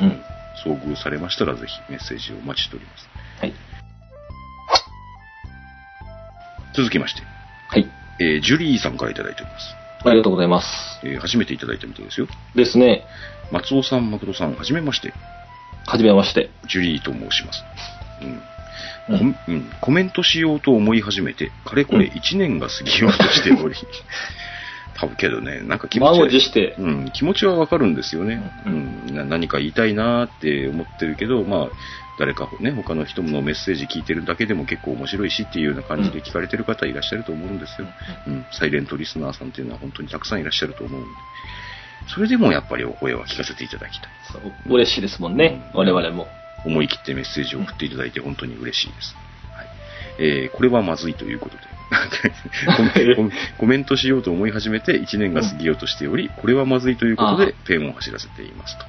[0.00, 0.22] うん。
[0.64, 3.08] 遭遇されましたらぜひメッセージをお待ちしております。
[3.40, 3.52] はい。
[6.74, 7.22] 続きまして、
[7.68, 7.88] はい。
[8.20, 9.74] えージュリーさんからいただいております。
[10.04, 11.00] ありがとうございます。
[11.02, 12.28] えー初めていただいたみたいですよ。
[12.54, 13.06] ですね。
[13.50, 15.14] 松尾さん、誠さん、はじめまして。
[15.86, 16.50] はじめまして。
[16.68, 17.64] ジュリーと申します。
[18.22, 18.42] うん。
[19.08, 23.74] うんコうんコメントしようと思い始めて、かれこれ1年が過ぎようとしており、
[24.96, 26.74] 多分けどね、なんか気持ちは持して。
[26.78, 31.68] うん、気持ちはわかるんですよね、ううんんな何か言いたいなーって思ってるけど、まあ、
[32.18, 37.88] 誰かね、他の人のメッセージ聞いてるだけでも結構面白いしっていうような感じで聞かれてる方いらっしゃると思うんですよ。
[38.28, 41.08] うん、サイレントリスナーさんっていうのは本当にたくさんいらっしゃると思うんで。
[42.14, 44.10] それでもやっぱりお声は聞かせていただきたい。
[44.32, 45.70] そう嬉しいですもんね。
[45.74, 46.28] うん我々も。
[46.64, 49.14] 思い切ってメッセージを送っていただいて本当に嬉しいです。
[49.54, 49.66] はい
[50.18, 51.62] えーこれはまずいということで
[53.58, 58.86] コメントしようと思い始めて1年が過ぎようとしており、これはまずいということでペンを走らせていますと。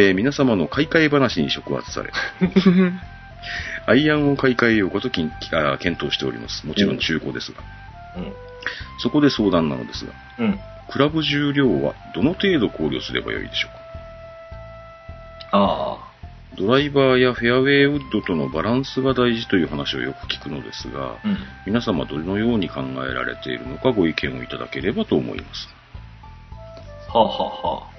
[0.00, 2.12] えー皆様の買い替え話に触発され、
[3.86, 5.34] アイアンを買い替えようこと検
[6.06, 6.64] 討しております。
[6.68, 7.58] もちろん中古ですが。
[9.00, 10.46] そこで相談なのですが、うん。
[10.46, 10.60] うん。
[10.88, 13.72] クラブ重量はどの程度考慮すればよいでしょう
[15.50, 15.58] か？
[15.58, 16.08] ああ。
[16.56, 21.38] ドライバーやフェアウェイウッドとのバランスが大事という話をよく聞くのですが、うん。
[21.66, 25.68] 皆様どのように考えられているのかご意見をいただければと思います。
[27.08, 27.97] はあ、はあはあ、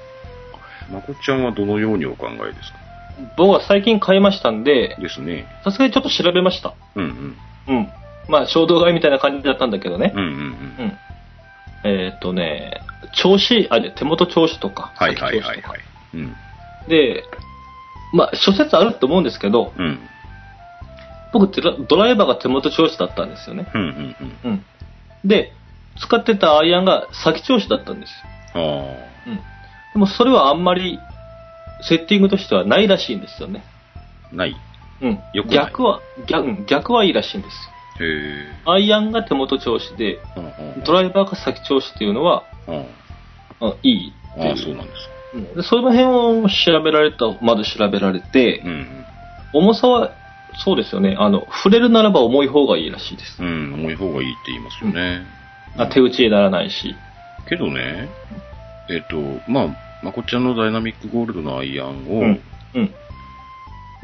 [0.92, 2.80] まこっちゃんはどのようにお考えですか？
[3.38, 5.46] 僕は最近買いましたんで、ですね。
[5.64, 6.74] さすがにちょっと調べました。
[6.96, 7.76] うんうん。
[7.76, 7.90] うん。
[8.30, 10.24] まあ、衝動買いみたいな感じだったんだけどねうん。
[10.24, 10.34] うんうん。
[10.34, 10.98] うん。
[11.84, 12.82] えーっとね、
[13.14, 14.94] 調子、あ、で手元調子とか。
[14.96, 15.82] はいはいはい先調子とかはい。
[16.14, 16.36] うん。
[16.88, 17.24] で、
[18.14, 20.00] まあ、諸説あると思うんですけど、うん。
[21.34, 23.68] 僕ドラ、ドライバーが手元調子だったんですよね。
[23.74, 24.52] うんうんうん。
[24.52, 24.66] うん。
[25.28, 25.52] で、
[26.00, 28.14] 使ってたアイアンが先調子だったんです
[28.56, 28.62] ああ。
[28.62, 28.96] よ。
[29.28, 29.40] うん。
[29.94, 31.00] でもそれはあんまり、
[31.82, 33.64] セッティングとしてはないらしいんですよね。
[34.32, 34.56] ない。
[35.02, 35.20] うん。
[35.34, 38.10] よくない逆は、逆、うん逆はいいらしいんですへえ。
[38.66, 38.74] よ。
[38.74, 40.48] アイアンが手元調子で、うんう
[40.80, 44.50] んドライバーが先調子っていうのは、うんうんいいっていう。
[44.50, 45.14] ああ、そうなんですか。
[45.34, 49.06] うんでその辺を調べられた、まず調べられて、うん
[49.54, 50.12] 重さは、
[50.64, 51.16] そうですよね。
[51.18, 53.42] あの、触れるならば重い方がいいらしいです。
[53.42, 53.48] うん。
[53.48, 55.22] うん、重い方がいいって言いますよね。
[55.78, 56.96] あ手打ちにならないし。
[57.48, 58.10] けどね、
[58.90, 59.18] えっ、と、
[59.52, 59.68] まあ、
[60.04, 62.42] まこっちゃんのダイナミックゴールドのアイアンを、うん。
[62.76, 62.94] うん。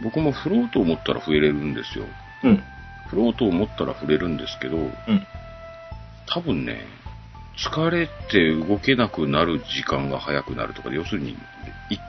[0.03, 2.05] 僕も振ろうと思ったら増えれるんですよ。
[2.43, 2.63] うん。
[3.09, 4.91] 振ろうと思ったら振れるんですけど、うん。
[6.27, 6.81] 多分ね、
[7.57, 11.35] 疲れて動けなくなる時間が早くなるとか、要するに、い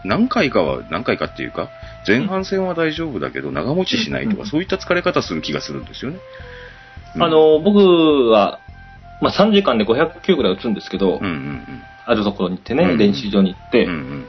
[0.05, 1.71] 何回かは、何回かっていうか、
[2.07, 6.19] 前半戦は大丈夫だけど、長持ちしないとか、うんそういった疲れ方する気がするんですよね。
[7.15, 7.79] うんあ、の、僕
[8.31, 8.61] は、
[9.21, 13.91] まあ、3時間で500球ぐらい打つんですけど、うんうんあるところに行ってね、うん練習場に行って、うん。
[13.91, 14.27] うん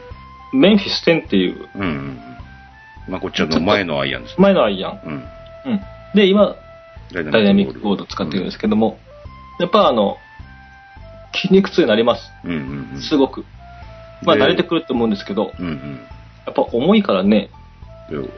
[0.53, 1.81] メンフィス10っていううん。
[1.81, 3.13] うんうんうん。
[3.13, 4.35] まこっちの前のアイアンですね。
[4.39, 5.01] 前のアイアン。
[5.05, 5.13] うん。
[5.13, 5.81] うん。
[6.15, 6.55] で、今、
[7.13, 8.97] ダイナミックボードを使ってるんですけども、
[9.59, 10.17] やっぱあの、
[11.35, 12.31] 筋肉痛になります。
[12.43, 13.01] うんうんうん。
[13.01, 13.45] すごく。
[14.23, 15.99] まあ、で慣れてくると思うんですけど、うんうん。
[16.45, 17.49] やっぱ重いからね、で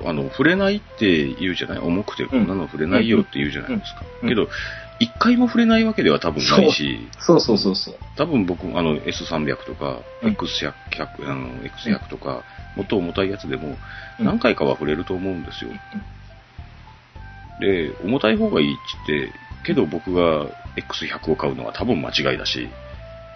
[0.03, 1.79] あの、触れないって言うじゃない？
[1.79, 4.01] 重くてこんなの触れないよって言うじゃないですか。
[4.23, 4.29] うん。
[4.29, 4.49] けど、
[4.99, 7.95] 一回も触れないわけでは多分ないし、そうそうそうそう。
[8.17, 10.33] 多分僕、あの、S300 とか、うん。
[10.33, 12.43] X100、100あの、X100 とか、
[12.75, 13.77] もっと重たいやつでも、
[14.19, 14.25] うん。
[14.25, 15.71] 何回かは触れると思うんですよ。
[17.59, 22.69] で、重たい方がいいって言って、けど僕が X100 を買うのは多分間違いだし、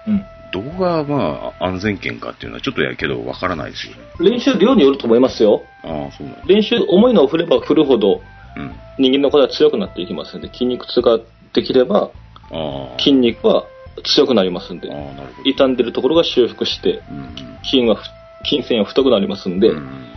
[0.08, 0.26] うん。
[0.54, 4.00] どこがまあ安全圏かっていうのはちょっとやけどわからないですよね。
[4.20, 5.64] 練習量によると思いますよ。
[5.84, 6.42] ああ、そうなんだ。
[6.46, 8.22] 練習、重いのを振れば振るほど、
[8.56, 8.72] うん。
[9.00, 11.20] 人間の体は強くなっていきますので、筋肉痛が
[11.54, 12.12] できれば。
[13.00, 13.66] 筋肉は
[14.04, 14.90] 強くなりますんで。
[15.44, 17.02] 傷んでるところが修復して、
[17.64, 18.04] 筋はふ
[18.46, 20.10] 筋線が太くなりますんで、うん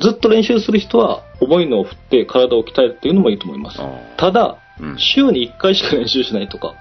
[0.00, 3.78] ずっと練習する人は重いのを振って体を鍛えるっていうのもいいと思います。
[4.16, 6.74] ただ、うん週に1回しか練習しないとか。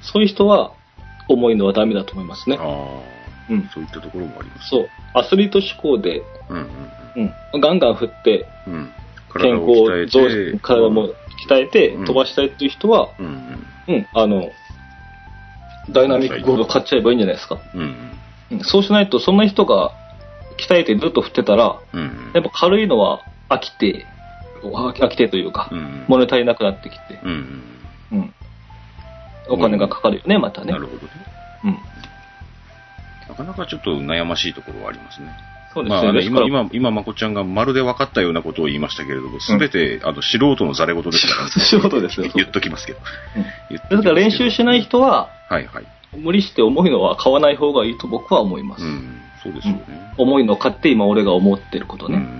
[0.00, 0.72] そういう人は
[1.28, 2.56] 重いのはダメだと思いますね。
[2.58, 2.64] あ
[3.50, 3.70] うんあ、。
[3.72, 4.68] そういったところもあります。
[4.68, 4.88] そう。
[5.14, 7.60] アスリート志向で、うんうんうん。
[7.60, 8.74] ガンガン振って、うん。
[8.74, 8.92] うん。
[9.40, 11.10] 健康を増て体も
[11.46, 13.28] 鍛えてうん飛ばしたいっていう人は、うんう
[13.92, 13.94] ん。
[13.94, 14.52] うん、あの、
[15.90, 17.60] ダイナミックゴールド買っちゃえばいいんじゃないですか。
[17.74, 18.14] うん
[18.62, 19.92] そうしないと、そんな人が
[20.58, 22.32] 鍛えてずっと振ってたら、うんうん。
[22.34, 24.06] やっぱ軽いのは飽きて、
[24.62, 27.20] 飽きてというか、うん物足りなくなってきて。
[27.22, 27.77] うん。
[29.48, 30.72] お金がかかるよね、またね。
[30.72, 31.12] なるほどね。
[31.64, 31.78] うん。
[33.28, 35.28] なかなかちょっと悩ましいところはありますね。
[35.74, 36.30] そうですね。
[36.30, 41.50] まあ、今、今、今、まこちゃんがまるで分かったようなことを言いましたけれども、すべて、あの、素人のざれ言ですからね。
[41.60, 42.98] 素人ですよ 言っときますけど。
[43.36, 45.84] うんですから練習しない人は、はいはい。
[46.16, 48.84] 無理して重いのは買わない方がいいと僕は思います。
[48.84, 50.12] うん、そうですよね。
[50.16, 52.16] 重いのを買って今俺が思ってることね。
[52.16, 52.37] うん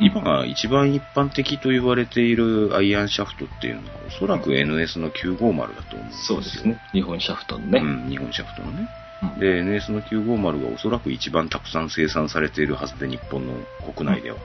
[0.00, 6.80] 今が一番一般的と言われているアイアンシャフトっていうのは、おそらく NS の950だと思うんですよそうですね。
[6.92, 7.80] 日本シャフトのね。
[7.80, 8.80] うん、日本シャフトのね。
[8.80, 9.08] うん
[9.38, 13.54] で、NS の950がおそらく一番たくさん生産されているはずで、日本の
[13.92, 14.36] 国内では。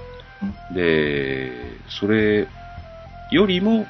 [0.73, 1.51] で、
[1.89, 2.47] それ
[3.31, 3.85] よりも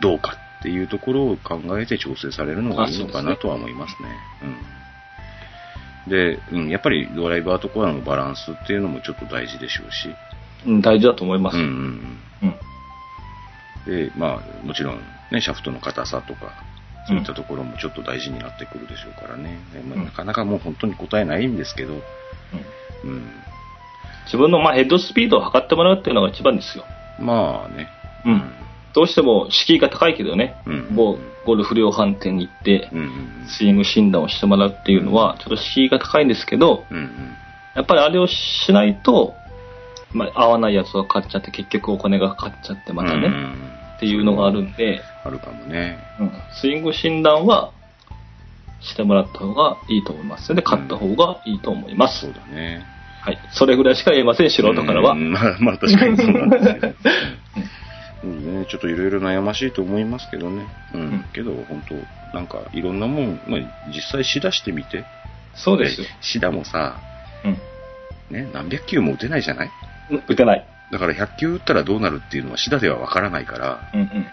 [0.00, 4.08] どうかっていうところを考えて調整されるのがいいのかなとは思いますね。
[6.06, 6.10] うん。
[6.10, 10.14] で、うん、やっぱりドライバーとコアのバランスっていうのもちょっと大事でしょうし。
[10.68, 11.56] うん、大事だと思います。
[11.56, 11.68] うんうん
[12.42, 12.54] うん。
[13.86, 14.08] うん。
[14.08, 15.00] で、まあ、もちろん
[15.32, 16.52] ね、シャフトの硬さとか、
[17.08, 19.58] そういったところもちょっと大事になってくるでしょうからね。
[19.72, 22.00] でまあうんなかなかもう本当に答えないんですけど、うん
[23.04, 23.32] うん。
[24.26, 26.84] 自分のまあヘッドスピードを測ってもらうっていうのが一番ですよ。
[27.18, 27.88] まあね。
[28.26, 28.52] うん。
[28.94, 36.96] どうしても敷居が高いけどね、うんゴゴルフ量販店に行ってうんうんスイング診断をしてもらうっていうのはちょっと敷居が高いんですけど、うん。
[36.96, 37.36] うんうん。
[37.74, 39.34] やっぱりあれをしないと、
[40.12, 45.98] まあ、合わないやつを買っちゃって結局お金がかかっちゃってまたね、うんうんっていうのがあるんで、あるかもね。
[46.20, 47.72] うん、スイング診断は
[48.80, 52.20] してもらった方がいいと思いますので、買った方がいいと思います。
[52.20, 52.86] そうだね。
[53.20, 53.38] はい。
[53.50, 55.12] それぐらいしか言えません、素人からは。
[55.12, 56.94] うんまあ、まあ確かにそうなんですけど。
[58.22, 60.66] うんね、ちょっといろいろ悩ましいと思いますけどね。
[60.94, 61.00] うん。
[61.00, 65.04] うんけど、本当なんか、いろんなもん、まあ、実際しだしてみて。
[65.54, 66.06] そうですよ。
[66.20, 67.00] シダもさ、
[67.44, 67.58] うん。
[68.30, 69.72] ね、何百球も打てないじゃないうん
[70.10, 70.66] 打てない。
[70.90, 74.26] だから100球打ったらどうなるっていうのはシダではわからないから、うんうん。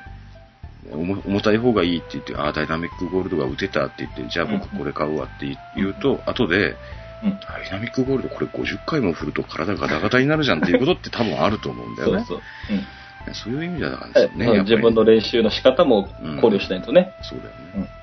[0.91, 6.75] 重重たい方がいいって言って、ああ、ダイナミックゴールドが打てたって言って、じゃあ僕うんこれ買うわって言うと、後で、
[7.23, 7.39] うん。
[7.39, 12.25] ダイナミックゴールドこれ50回も振ると体がガタガタになるじゃんっていうことって多分あると思うんだよね。
[12.27, 12.75] そうそう。
[12.75, 12.85] うん
[13.33, 14.45] そういう意味ではですよね。
[14.45, 16.03] まあやっぱり自分の練習の仕方も
[16.41, 17.11] 考慮しないとね。
[17.23, 17.51] そうだよ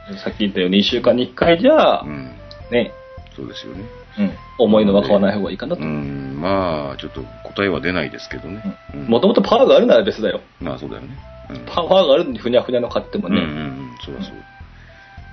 [0.08, 0.16] うね。
[0.16, 0.18] ん。
[0.18, 2.35] さっき言ったように1週間に1回じゃう、ん。
[2.72, 2.92] ね、
[3.37, 3.85] そうですよね。
[4.18, 4.33] うん。
[4.59, 5.85] 重いのは買わない方がいいかなとう。
[5.85, 8.62] ん、まあ、ちょっと答えは出ないですけどね。
[8.94, 10.40] うんもともとパワーがあるなら別だよ。
[10.61, 11.09] まあそうだよね。
[11.51, 13.53] うんパワーがあるのにふにゃふにゃの買ってもうんうんうね。
[13.70, 14.35] ん、そうだそう。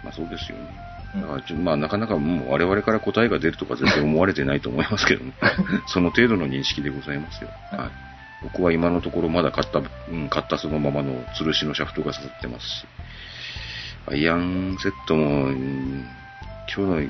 [0.04, 0.64] まあそうですよね。
[0.64, 5.34] うんだからちょまあなかなかもう我々から答えが出るとか全然思われてないと思いますけどね。
[5.88, 7.50] その程度の認識でございますよ。
[7.72, 7.90] はい。
[8.44, 12.86] 僕は今のところまだ買った、うん、買ったそのままの吊るしのシャフトが刺さってますし。
[14.08, 16.06] アイアンセットも、うん
[16.74, 17.10] 今日の、今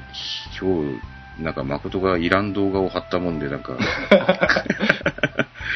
[0.93, 1.01] 日、
[1.41, 3.77] なんか誠がいらん動画を貼ったもんで、なんか、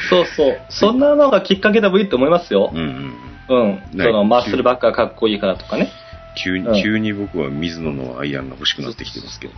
[0.09, 0.59] そうそう。
[0.69, 2.79] そんなのがきっかけでもいいと思いますようん。
[2.79, 3.15] うん
[3.49, 3.97] うん。
[3.97, 5.91] ねそのマッスルバックがかっこいいからとかね。
[6.35, 9.53] 急に、うん急に僕は水野のアイアンが欲しくなってきてますけど。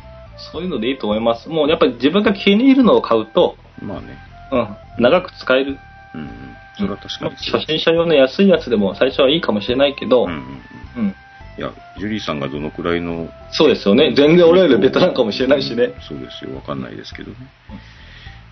[0.51, 1.49] そういうのでいいと思います。
[1.49, 4.17] もうやっぱり自分が気に入るのを買うと、まあね。
[4.51, 5.03] うん。
[5.03, 5.77] 長く使える。
[6.13, 6.55] うんうん。
[6.77, 10.61] それは確かに初心者用の安いやつでも最初はいいかもしれないけど、うんうん
[10.97, 11.15] うん。
[11.57, 11.61] うん。
[11.61, 13.29] いや、ジュリーさんがどのくらいの。
[13.51, 14.13] そうですよね。
[14.15, 15.93] 全然俺よりベテランかもしれないしね。
[16.07, 16.55] そうですよ。
[16.55, 17.37] わかんないですけどね。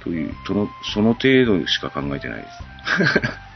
[0.04, 2.64] という、その、その程度しか考えてないです。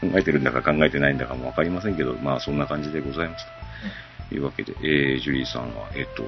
[0.00, 3.46] 考えてるんだか考えてないんだかもわかりませんけど、まあそんな感じでございます。
[4.30, 6.24] というわけで、えー、ジュリーさんは、えっ、と、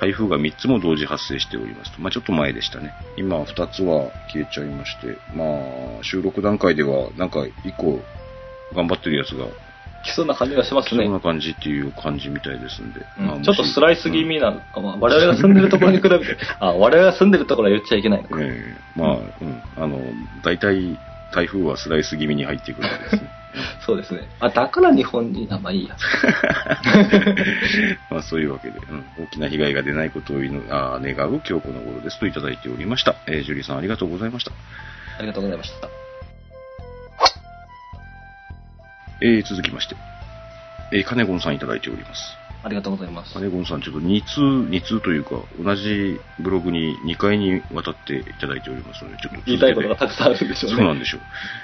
[0.00, 2.00] 台風が3つも同時発生しておりますと。
[2.00, 2.92] まあちょっと前でしたね。
[3.16, 8.00] 今2つは消えちゃいまして、まあ収録段階ではなんか1個
[8.74, 9.46] 頑張ってるやつが
[10.04, 11.12] 来そうな感じがしますねそん。
[11.12, 13.00] な感じっていう感じみたいですんで。
[13.18, 18.36] まあうんちょっとスライス気味なのか、まあ、我々が住んでるところに比べて、あ、我々が住んでるところは言っちゃいけないのか。
[18.40, 20.00] ええまあ、うん、あの、
[20.42, 20.98] 大体、
[21.32, 23.30] 台風はスライス気味に入ってくるんですね。
[23.84, 24.20] そうですね。
[24.40, 25.96] あ、だから日本に、あ、まあいいや。
[28.10, 33.16] まあ、そういうわけで、うん、大きな被害が出ないことを祈あ願う今日この頃ですといただいておりました。
[33.26, 34.52] えージュリーさんありがとうございました。
[35.18, 36.07] ありがとうございました。
[39.20, 39.96] えー続きまして、
[40.92, 42.38] えー、金子さんいただいております。
[42.62, 43.34] ありがとうございます。
[43.34, 50.76] 金ゴンさん、ちょっと2通、2通というか、同じブログに2回にわたっていただいておりますので、ちょっと言いたいことがたくさんあるんでしょうね。
[50.76, 51.20] そうなんでしょう。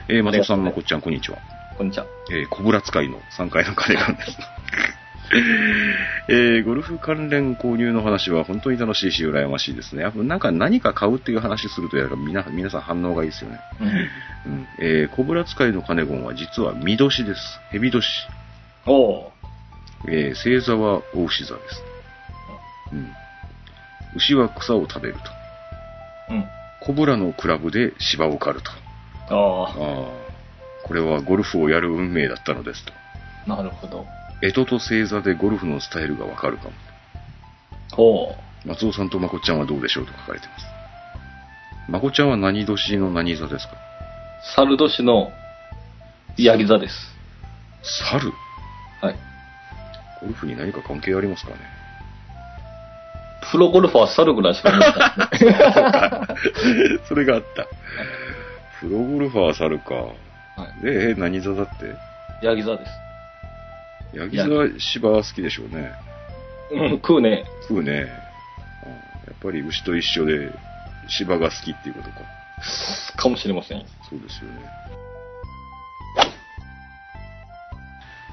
[0.09, 1.39] えー、松尾さん、まこっちゃん、こんにちは。
[1.77, 2.07] こんにちは。
[2.31, 4.39] えー、コブラ使いの3回の金なんです。
[6.29, 10.05] えー、ゴルフ関連購入の話は本当に楽しいし、羨ましいですね。
[10.14, 13.61] なんか何か買うっていう話すると、やっぱ皆皆さん反応がいいですよね。
[14.47, 14.53] うん。
[14.53, 14.68] うん。
[14.81, 17.61] えー、コブラ使いの金ゴンは実は見年です。
[17.70, 18.05] 蛇年。
[18.87, 19.35] おー。
[20.09, 21.83] えー、星座は大牛座です。
[22.93, 23.12] うん。
[24.16, 25.20] 牛は草を食べると。
[26.31, 26.45] うん。
[26.81, 28.70] コブラのクラブで芝を刈ると。
[29.31, 30.25] あああ。
[30.85, 32.93] これはゴルフをやる運命だったのですと。
[33.47, 34.07] あ、なるほど。
[34.53, 36.72] 干支と星座でゴルフのスタイルがわかるかも。
[37.97, 38.34] おー。
[38.66, 40.64] 松尾さんとまこっちゃんはどうでしょうと書かれてます。
[41.88, 43.74] まこっちゃんは何年の何座ですか？
[44.57, 45.30] 猿年の
[46.36, 46.95] ヤギ座です。
[48.11, 48.32] 猿？
[49.01, 49.16] はい。
[50.20, 51.57] ゴルフに何か関係ありますかね？
[53.51, 56.99] プロゴルファーは猿ぐらいしかいないからね。
[57.09, 57.66] それがあった。
[58.80, 59.95] プロゴルファー猿か。
[59.95, 60.12] は
[60.80, 60.84] い。
[60.84, 61.95] で、え何座だって？
[62.42, 62.90] ヤギ座です。
[64.15, 65.93] ヤギ座は芝は好きでしょうね。
[66.71, 67.45] うん、食うね。
[67.69, 67.93] 食うね。
[67.93, 68.05] うん
[69.27, 70.51] やっぱり牛と一緒で
[71.09, 72.17] 芝が好きっていうことか。
[73.17, 73.85] かもしれません。
[74.09, 74.85] そうですよね。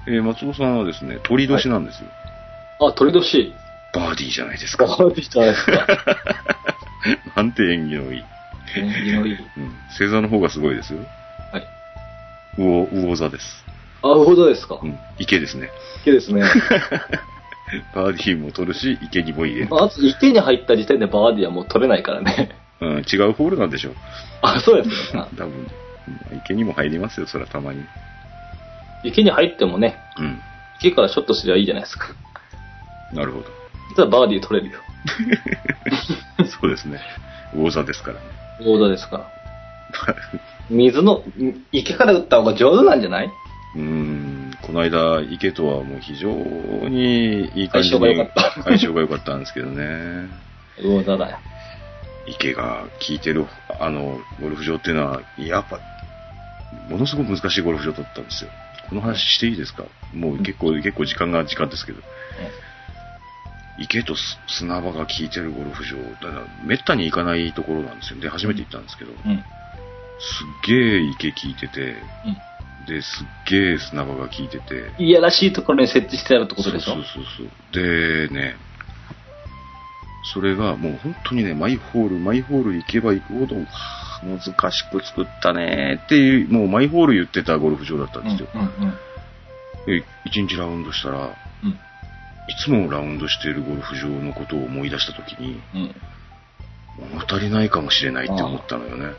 [0.07, 2.09] えー松尾さんはですね、鳥年なんですよ。
[2.79, 3.53] あ、鳥年。
[3.93, 4.85] バーディーじゃないですか。
[4.85, 5.87] バーディーじゃないですか。
[7.35, 8.23] なんて縁起のいい。
[8.75, 9.33] 縁起のいい。
[9.33, 9.75] うん。
[9.89, 10.99] 星座の方がすごいですよ。
[11.51, 11.67] はい。
[12.57, 13.65] 魚、魚座です。
[14.03, 14.85] あ、ほどですかう。
[14.87, 14.97] ん。
[15.19, 15.69] 池ですね。
[16.01, 16.41] 池ですね。
[17.95, 19.67] バーディーも取るし、池にも入れる。
[19.69, 22.49] まず池に入った時点でバーディーはもう取れないからね。
[22.81, 23.95] うん、違うホールなんでしょう。
[24.41, 25.23] あ、そうですね。
[25.37, 25.47] 多分。
[25.47, 25.67] うん
[26.39, 27.85] 池にも入りますよ、それはたまに。
[29.03, 30.41] 池に入ってもね、うん。
[30.79, 32.07] 池からショットすりゃいいじゃないですか。
[33.13, 33.43] なるほ
[33.95, 34.79] 実はバーディー取れるよ。
[36.39, 36.45] ど。
[36.49, 36.99] そうですね。
[37.53, 38.21] 魚座ですからね。
[38.65, 39.25] 大座ですから。
[40.69, 43.29] 水の、ん池から打った方が上手なんじゃない？
[43.75, 46.29] うーん、この間、池とはもう非常
[46.89, 50.29] にいい感じ相性が良にかった相性が良かったんですけどね。
[50.83, 51.37] 大座だよ。
[52.27, 53.45] 池が効いてる、
[53.79, 55.79] あの、ゴルフ場っていうのは、やっぱ、
[56.89, 58.49] ものすごく難しいゴルフ場だったんですよ。
[58.89, 59.85] この話していいですか？
[60.13, 61.99] もう結構、結構時間が時間ですけど。
[63.77, 68.19] 池とす砂場が効いてるゴルフ場、だから、めったに行かないところなんですよ。
[68.19, 69.31] で、初めて行ったんですけど、うん。
[69.31, 69.37] うん。
[70.19, 72.03] すっげえ池効いてて、
[72.87, 76.93] で、すっげえ砂場が効いてて、いやらしいところに設置してあるってことでしょ？
[76.95, 77.83] そうそうそうそう。
[77.83, 78.55] でね、
[80.33, 84.39] それがもう本当にね、マイホール、マイホール行けば行くほど、はあ難
[84.71, 88.49] しく作ったねっていう、もうマイホール言ってたゴルフ場だったんうんですよ。
[88.53, 88.69] うんうん。
[89.87, 91.69] で一日ラウンドしたら、うん。
[91.69, 91.75] い
[92.63, 95.95] つもラウンドしているゴルフ場のことを思い出したときに、うん。
[97.13, 99.15] 物足りないかもしれないって思ったのよね。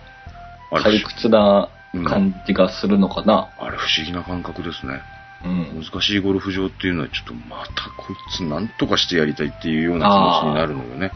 [0.70, 1.68] あれ退屈な
[2.04, 3.50] 感じがするのかな。
[3.58, 5.02] あれ不思議な感覚ですね。
[5.44, 5.84] うん。
[5.84, 11.12] 難しいゴルフ場っていうのはちょっとまたこいつなんとかしてやりたいっていうような気持ちになるのよね。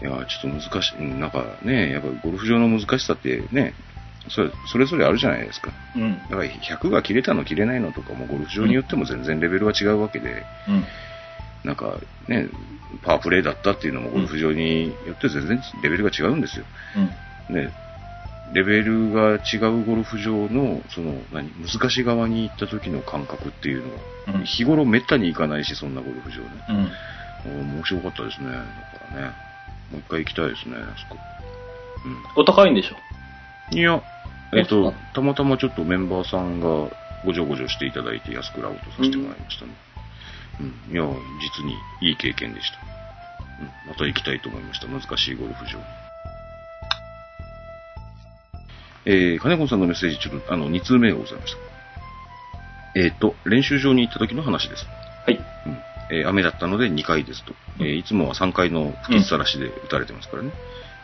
[0.00, 3.74] いや、ちょっと難しい、うんなんかね、やっぱゴルフ場の難しさってね、
[4.28, 5.72] それそれぞれあるじゃないですか。
[5.96, 6.18] うん。
[6.18, 10.84] だから100が切れたの切れないのとかもゴルフ場によっても全然レベルは違うわけで、うん。
[11.64, 11.94] なんか
[12.28, 12.48] ね、
[13.02, 16.64] パワープレイだったっていうのもゴルフ場によって全然レベルが違うんですよ。
[17.48, 17.54] うん。
[17.54, 17.72] ね、
[18.54, 24.00] レベルが違うゴルフ場の、その、何、難しい側に行った時の感覚っていうのは、
[24.34, 26.92] うん日頃めったに行かないし、そんなゴルフ場ね。
[27.44, 27.76] うん。
[27.76, 28.46] 面白かったですね。
[28.48, 28.64] だか
[29.16, 29.32] らね。
[29.90, 31.20] もう一回行きたいですね、あそこ。
[32.36, 32.96] お高いんでしょ？
[33.72, 33.78] うん。
[33.78, 34.00] いや、
[34.54, 36.66] えっとたまたまちょっとメンバーさんが
[37.24, 39.72] ごじょごじょしていただいて安くラウトさせてもらいましたね。
[40.60, 40.94] うん。
[40.94, 42.78] いや、実にいい経験でした。
[43.60, 43.90] うん。
[43.90, 44.86] また行きたいと思いました。
[44.86, 45.78] 難しいゴルフ場。
[49.04, 51.58] えー、金子さんのメッセージ、ちょっと、あの、2通目がございました。
[52.94, 54.86] えっ、と、練習場に行った時の話です。
[55.26, 55.36] はい。
[55.66, 55.78] うん
[56.10, 57.54] えー雨だったので2回ですと。
[57.80, 60.52] えーいつもは3回の吹きさらしで打たれてますからね。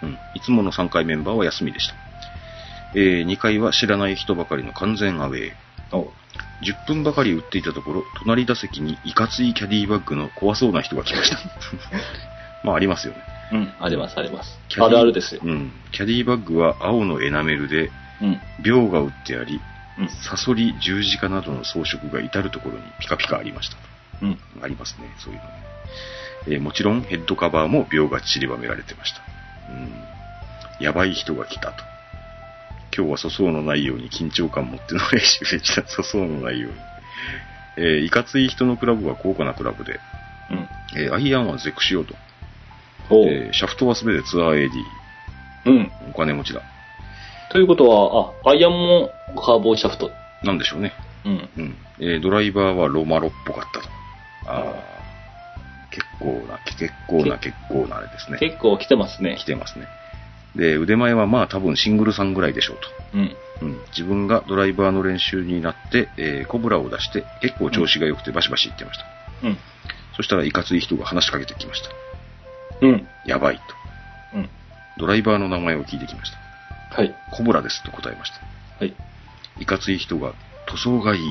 [0.02, 0.18] うん。
[0.34, 1.94] いつもの3回メンバーは休みでした。
[2.94, 5.96] え2回は知らない人ばかりの完全アウェー。
[5.96, 6.12] お
[6.62, 11.38] 10分ばかり打っていたところ、隣打席にいかついキャディバッグの怖そうな人が来ました。
[12.64, 13.20] まあ、ありますよね。
[13.52, 13.72] うん。
[13.80, 14.58] あります、あります。
[14.78, 15.40] あるあるですよ。
[15.44, 15.72] うん。
[15.92, 17.90] キャディバッグは青のエナメルで、
[18.20, 18.40] うん。
[18.62, 19.60] 秒が打ってあり、
[19.98, 20.08] うん。
[20.08, 23.76] サソリ、十字架などの装飾が至るところにピカピカありました。
[24.22, 24.38] うん。
[24.62, 25.50] ありますね、そういうのね。
[26.46, 29.20] えーもちろんヘッドカバーも秒が散りばめられてました。
[29.70, 29.92] うん。
[30.84, 31.84] やばい人が来たと。
[32.96, 35.82] 今日は粗相のないように緊張感持っての練習でした。
[35.82, 36.78] 粗相のないように。
[37.76, 40.00] えーいかつい人のクラブは高価なクラブで、
[40.50, 40.68] うん。
[41.00, 42.27] えーアイアンはゼクシオと、ほう。
[43.10, 44.70] えーシャフトはすべてツアー AD、
[45.66, 45.92] うん。
[46.10, 46.62] お金持ちだ。
[47.50, 49.10] ということは、あ、アイアンも
[49.42, 50.10] カーボンシャフト。
[50.42, 50.92] なんでしょうね。
[51.24, 51.48] うん。
[51.56, 51.76] うん。
[52.00, 53.88] えードライバーはロマロっぽかったと。
[54.46, 54.74] ああ、
[55.90, 58.38] 結構な、結構な、結構なあれですね。
[58.38, 59.44] 結構来てますね来。
[59.44, 59.86] てますね。
[60.56, 62.88] で、腕前はまあ多分シングルさんぐらいでしょうと。
[63.14, 63.36] うん。
[63.60, 69.04] うん、自分がドライバーの練習になって、えーコブラを出して、結構調子が良くてバシバシ言ってました。
[69.46, 69.58] うん。
[70.16, 71.90] そしたらいかつい人が話しかけてきました。
[72.80, 73.08] うん。
[73.24, 73.62] やばいと。
[74.34, 74.48] うん。
[74.98, 76.96] ドライバーの名前を聞いてきました。
[76.96, 77.14] はい。
[77.32, 78.40] コブラですと答えました。
[78.78, 78.94] はい。
[79.60, 80.34] いかつい人が
[80.66, 81.22] 塗装がいい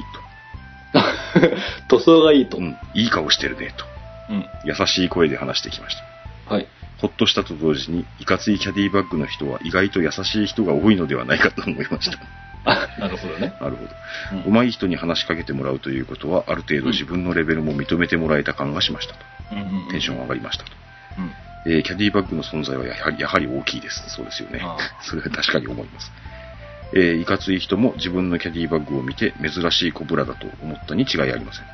[1.89, 2.58] 塗装がいいと。
[2.58, 2.58] と。
[2.58, 3.86] うん、いい顔してるねと。
[4.30, 4.45] うん。
[4.66, 6.54] 優しい声で話してきました。
[6.54, 6.68] はい。
[6.98, 12.18] ほっとしたと同時に、いかついキャディバッグの人は意外と優しい人が多いのではないかと思いました。
[12.66, 13.54] あ、なるほどね。
[13.62, 13.91] なるほど。
[14.45, 19.20] うん上手い人に話しかけてもらうということは、ある程度自分のレベルも認めてもらえた感がしましたと。
[19.52, 20.72] うんうんうんテンション上がりましたと。
[21.18, 21.32] うん。
[21.65, 24.09] えーキャディバッグの存在はやはりやはり大きいです。
[24.09, 24.61] そうですよね。
[25.01, 26.11] それは確かに思います。
[26.93, 31.65] えーいかつい人も自分のキャディバッグを見て珍しいコブラだと思ったに違いありません。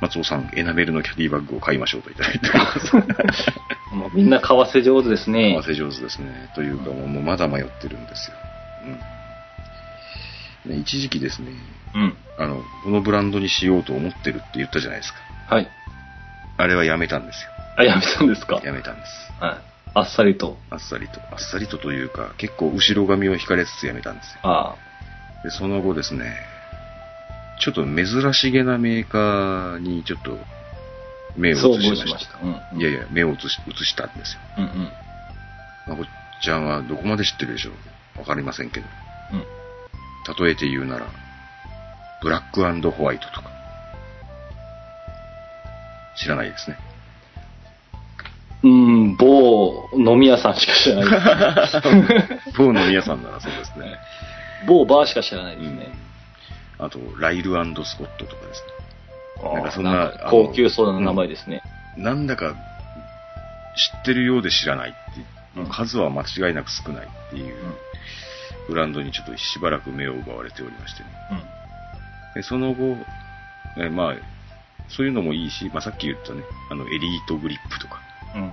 [0.00, 2.96] 松尾さん、エナメルのキャディバッグを買いましょうといただいてます。
[3.94, 5.62] もうみんな為替上手ですね合わ。
[5.62, 6.50] せ上手ですね。
[6.54, 8.36] というか、もうまだ迷ってるんですよ。
[10.66, 10.72] うん。
[10.72, 11.52] ね一時期ですね、
[11.94, 12.16] うん。
[12.38, 15.20] あの、このブランドにしようと思ってるって言ったじゃないですか。
[15.48, 15.68] はい。
[16.56, 17.50] あれはやめたんですよ。
[17.80, 18.60] あ、やめたんですか？
[18.64, 19.32] やめたんです。
[19.40, 19.58] はい。
[19.94, 20.56] あっさりと。
[20.70, 21.20] あっさりと。
[21.32, 24.40] あっさりとというか、結構後ろ髪を引かれつつやめたんですよ。
[24.44, 24.76] あ
[25.42, 26.36] で、その後ですね、
[27.60, 30.38] ちょっと珍しげなメーカーにちょっと
[31.36, 31.56] 目あ。
[31.56, 32.38] を移しました。
[32.38, 32.74] 思いました。
[32.74, 32.80] うん。
[32.80, 34.40] いやいや、目を移し移したんですよ。
[34.58, 34.92] うんうん。
[35.88, 37.70] まこっちゃんはどこまで知ってるでしょ
[38.16, 38.18] う？
[38.18, 38.86] わかりませんけど。
[39.32, 40.44] うん。
[40.44, 41.06] 例えて言うなら、
[42.22, 43.50] ブラックホワイトとか。
[46.16, 46.76] 知らないですね。
[48.62, 52.52] うん、某飲み屋さんしか知らないです。
[52.58, 53.98] 某の宮さんならそうですね。
[54.66, 55.88] 某バーしか知らないですね。
[56.78, 58.64] あと、ライルスコットとかです
[59.42, 59.50] ね。
[59.54, 61.62] なんかそんななんか高級そうな名前ですね。
[61.96, 62.54] なんだか
[63.76, 67.74] 知ってるようで知らないって数は間違いなく少ないっていううん
[68.70, 71.08] ブランドにちょっとしばらく目を奪われておりましてね。
[71.32, 71.38] うん。
[72.34, 72.96] でその後、
[73.76, 74.14] えまあ、
[74.88, 78.00] そういうのもいいし、まあ、さっき言ったね、あの、エリートグリップとか、
[78.34, 78.42] うん。
[78.42, 78.52] うん、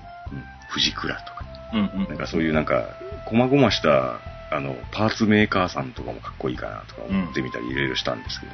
[0.70, 2.08] 富士クラとか、うんうん。
[2.10, 2.86] なんかそういうなんか、
[3.26, 4.20] 細々した、
[4.50, 8.48] あの、パーツメーカーさんとかもかっこいいかなとか思ってみたりいろいろしたんですけ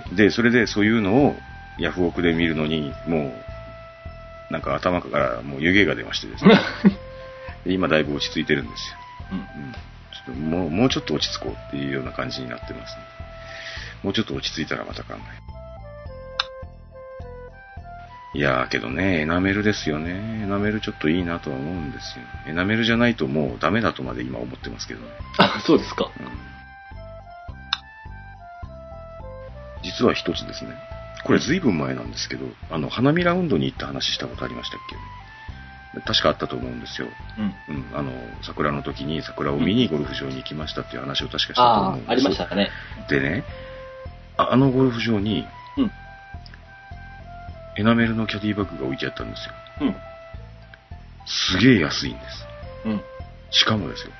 [0.00, 1.36] ど、で、それでそういうのを
[1.78, 3.34] ヤフオクで見るのに、も
[4.50, 6.60] う、なんか頭からもう湯気が出ましてですね、
[7.64, 8.96] で今だいぶ落ち着いてるんですよ。
[9.32, 9.78] うんうん、ちょ
[10.22, 13.02] っともう、もうちょっと落ち着こうっていうような感じになってます、ね、
[14.02, 15.51] もうちょっと落ち着いたらまた考え。
[18.34, 20.42] いやーけどね、エナメルですよね。
[20.42, 22.24] エナメルちょっといいなとは思うんですよ。
[22.46, 25.06] エナメルじゃないともうダメだとまで今思ってますけどね。
[25.38, 26.10] あ、そうですか。
[26.18, 26.26] うん、
[29.82, 30.70] 実は一つですね。
[31.24, 34.96] これ随分前なんですけど、あの、花見ラウンドに行った話したことありましたっけ？
[36.00, 37.08] 確かあったと思うんですよ。
[37.38, 37.76] うん。
[37.76, 38.12] うん、あの、
[38.42, 42.70] 桜の時に桜を見にゴルフ場に行きましたっていう話を確かしたとあ思うんですあ、ありましたね。
[43.10, 43.44] でね、
[44.38, 45.46] ああのゴルフ場に、うん。
[47.78, 49.54] エナメルのキャディバッグが置いてあったんですよ。
[49.82, 49.96] うん。
[51.26, 52.46] すげえ安いんです。
[52.84, 53.00] うん。
[53.50, 54.12] しかもですよ、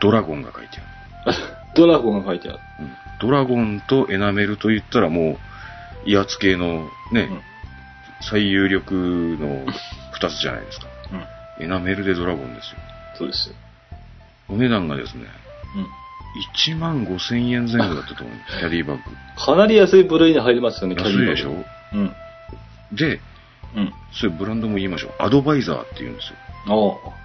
[0.00, 0.78] ドラゴンが書いて
[1.24, 1.36] ある。
[1.74, 2.58] ドラゴンが書いてある。
[2.80, 5.38] うんドラゴンとエナメルと言ったらも
[6.04, 7.40] う、威圧系のね、うん
[8.20, 8.94] 最有力
[9.40, 9.64] の
[10.12, 10.86] 二つじゃないですか。
[11.58, 11.64] うん。
[11.64, 12.78] エナメルでドラゴンですよ。
[13.18, 13.54] そうですよ。
[14.48, 15.24] お値段がですね、
[15.76, 15.86] うん。
[16.72, 18.36] 1万5千円前後だったと思う。
[18.60, 19.02] キャディバッグ。
[19.36, 21.64] かなり安い部類に入りますよね、安いでしょ？
[21.92, 22.14] うん。
[22.92, 23.20] で、
[23.76, 23.92] うん。
[24.12, 25.12] それブランドも言いましょう。
[25.18, 26.36] アドバイザーって言うんですよ。
[26.66, 27.24] あ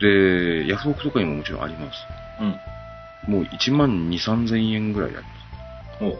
[0.00, 1.98] で、ヤフオクとかにももちろんあります。
[2.38, 2.42] あ。
[3.28, 3.32] うん。
[3.32, 6.16] もう1万2、3千円ぐらいありま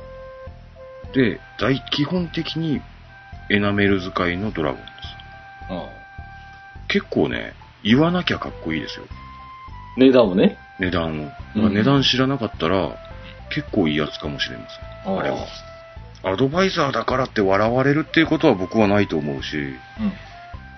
[1.12, 1.14] す。
[1.14, 2.80] で、大、基本的に
[3.50, 4.92] エナメル使いのドラゴンです。
[6.88, 9.06] 結構ね、言わなきゃかっこいいですよ。
[9.96, 10.58] 値段をね。
[10.78, 11.68] 値段を。
[11.68, 12.96] 値段知らなかったら、
[13.50, 14.66] 結構いいやつかもしれま
[15.04, 15.18] せん。
[15.18, 15.46] あれは。
[16.24, 19.76] アドバイザーだからって笑われるっていうことは僕はないと思うし、うん。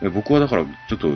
[0.07, 1.09] え僕はだから、ちょっと、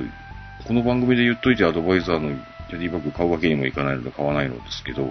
[0.66, 2.36] この番組で言っといてアドバイザーの
[2.68, 5.10] キャディバッグ買うわけにもいかないので買わないのですけど、うん。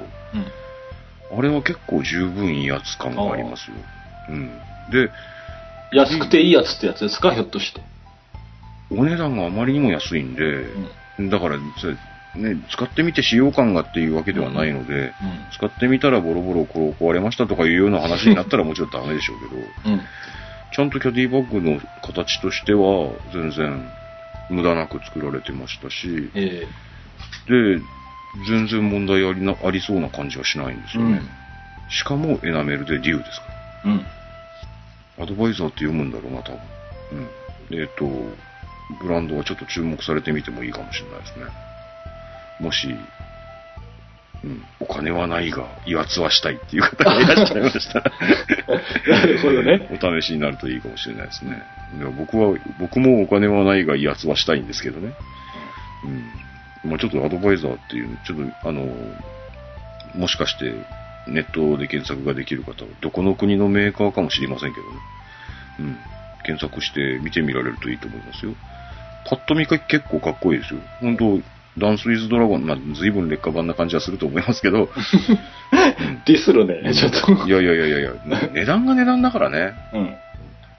[1.37, 3.77] あれは結構十分いいやつ感がありますよ。
[4.29, 4.47] うん。
[4.91, 5.09] で、
[5.91, 7.81] 安くていいやつってやつですか、ひょっとして。
[8.91, 10.43] お値段があまりにも安いんで、
[11.19, 11.29] うん。
[11.29, 11.57] だから、
[12.35, 15.13] ね、使ってみて使用感がっていうわけではないので、うん。
[15.51, 19.61] 使ってみたらボロボロこう壊れましたとかいうような話になったらもちろんダメでしょうけど、
[19.93, 20.01] うん。
[20.73, 23.89] ちゃんとキャディバッグの形としては全然
[24.49, 26.67] 無駄なく作られてましたし、え
[27.47, 27.81] で、
[28.47, 31.21] 全然問題ありなありそうな感じはしないんですえよね。
[31.89, 33.45] しかもエナメルでデューですか
[33.85, 34.05] うん。
[35.17, 35.23] ら。
[35.23, 36.59] アドバイザーって読むんだろうな、多分。
[37.71, 37.79] うん。
[37.79, 38.05] えっ、と、
[39.01, 41.45] ブランドはちょっと注目されてみてもいいかもしれないですね。
[42.59, 42.95] もし、
[44.43, 48.11] うん、お金はないが、威圧はしたいっていう方がいらっしゃいましたら、
[49.07, 49.89] なるほどね。
[49.91, 51.63] お試しになるといいかもしれないですね。
[51.97, 55.13] いや僕は、僕もお金はないが威圧はしたいんですけどね。
[56.83, 56.89] うん。
[56.91, 58.87] まあちょっとアドバイザーっていう、ちょっと、あの、
[60.15, 60.73] もしかして
[61.27, 64.93] ネットで検索ができる方は、どこの国のメーカーかもしれませんけどね。
[65.79, 65.97] うん。
[66.45, 68.53] 検索して見てみられるといいと思いますよ。
[69.29, 70.79] パッと見か結構かっこいいですよ。
[71.01, 71.39] 本当
[71.77, 74.89] ダンスウィズドラゴン、まあ随分劣化版な感じはすると思いますけど、
[76.25, 77.47] ディスるね、ちょっと。
[77.47, 78.11] いやいやいやいや
[78.53, 79.73] 値段が値段だからね。
[79.93, 80.15] うん。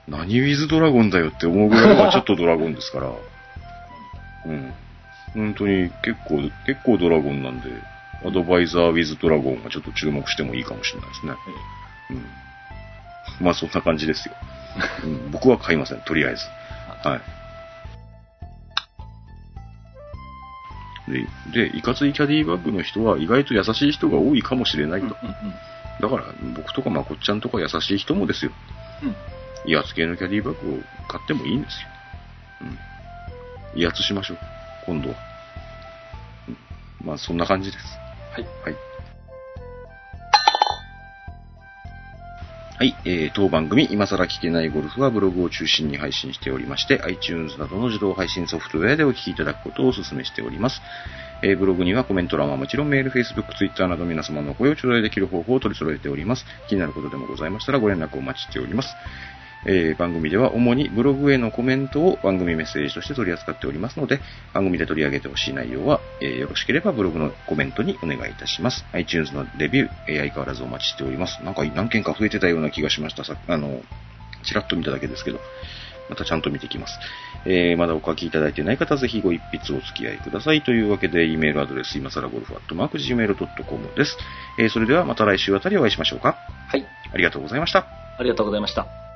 [0.09, 3.11] 何ウィズドラゴンだよって思うぐらいはちょっとドラゴンですから。
[4.45, 4.73] うん。
[5.33, 7.69] 本当に結構、結構ドラゴンなんで、
[8.25, 11.33] アドバイザーウィズドラゴンはちょっと注目してもいいかもしれないですね。
[12.09, 13.45] うん。
[13.45, 14.35] まあそんな感じですよ。
[15.03, 16.45] うん、僕は買いません、とりあえず。
[17.07, 17.38] はい。
[21.09, 21.27] で、
[21.69, 25.07] で、いかついキャディバッグの人は意外と優しい人が多いかもしれないと。
[25.07, 25.35] うんうん
[25.99, 28.51] だから、僕とかまこっちゃんとか優しい人もですよ。
[29.03, 29.15] うん。
[29.69, 31.89] 威圧系のキャディバッグを買ってもいいんですよ。
[33.75, 33.81] うん。
[33.81, 34.37] 威圧しましょう。
[34.85, 35.15] 今度は。
[36.47, 36.57] うん、
[37.05, 37.85] まあ、そんな感じです。
[38.31, 38.45] はい。
[38.63, 38.88] はい。
[42.79, 50.81] はい、えー、当番組、今更聞けないゴルフはブログを中心に配信しておりまして、iTunes などの自動配信ソフトウェアでお聞きいただくことをお勧めしております。
[51.43, 56.45] えーブログにはコメント欄はもちろんメール、Facebook、Twitter など皆様の声を頂戴できる方法を取り揃えております。
[56.69, 58.95] 気になることでもございましたらご連絡お待ちしております。
[59.65, 64.19] えー番組では主にブログへのコメントを番組メッセージとして取り扱っておりますので、
[64.53, 68.85] 番組で取り上げてほしい内容は、えーよろしければブログのコメントにお願いいたします。
[68.93, 71.43] iTunes のレビュー、えー相変わらずお待ちしております。
[71.43, 73.23] なんか何件か増えてたような気がしました。
[73.23, 73.81] さあの、
[74.43, 75.39] ちらっと見ただけですけど、
[76.09, 76.97] またちゃんと見てきます。
[77.45, 80.61] えーまだお書きいただいてない方はぜひご一筆お付き合いください。
[80.61, 84.17] というわけで、e メールアドレス、今更ゴルフアットマーク Gmail.com です。
[84.57, 86.37] えーそれではまた来週あたりお会いしましょうか。
[86.67, 86.85] はい。
[87.13, 87.85] ありがとうございました。
[88.17, 89.08] ありがとうございました。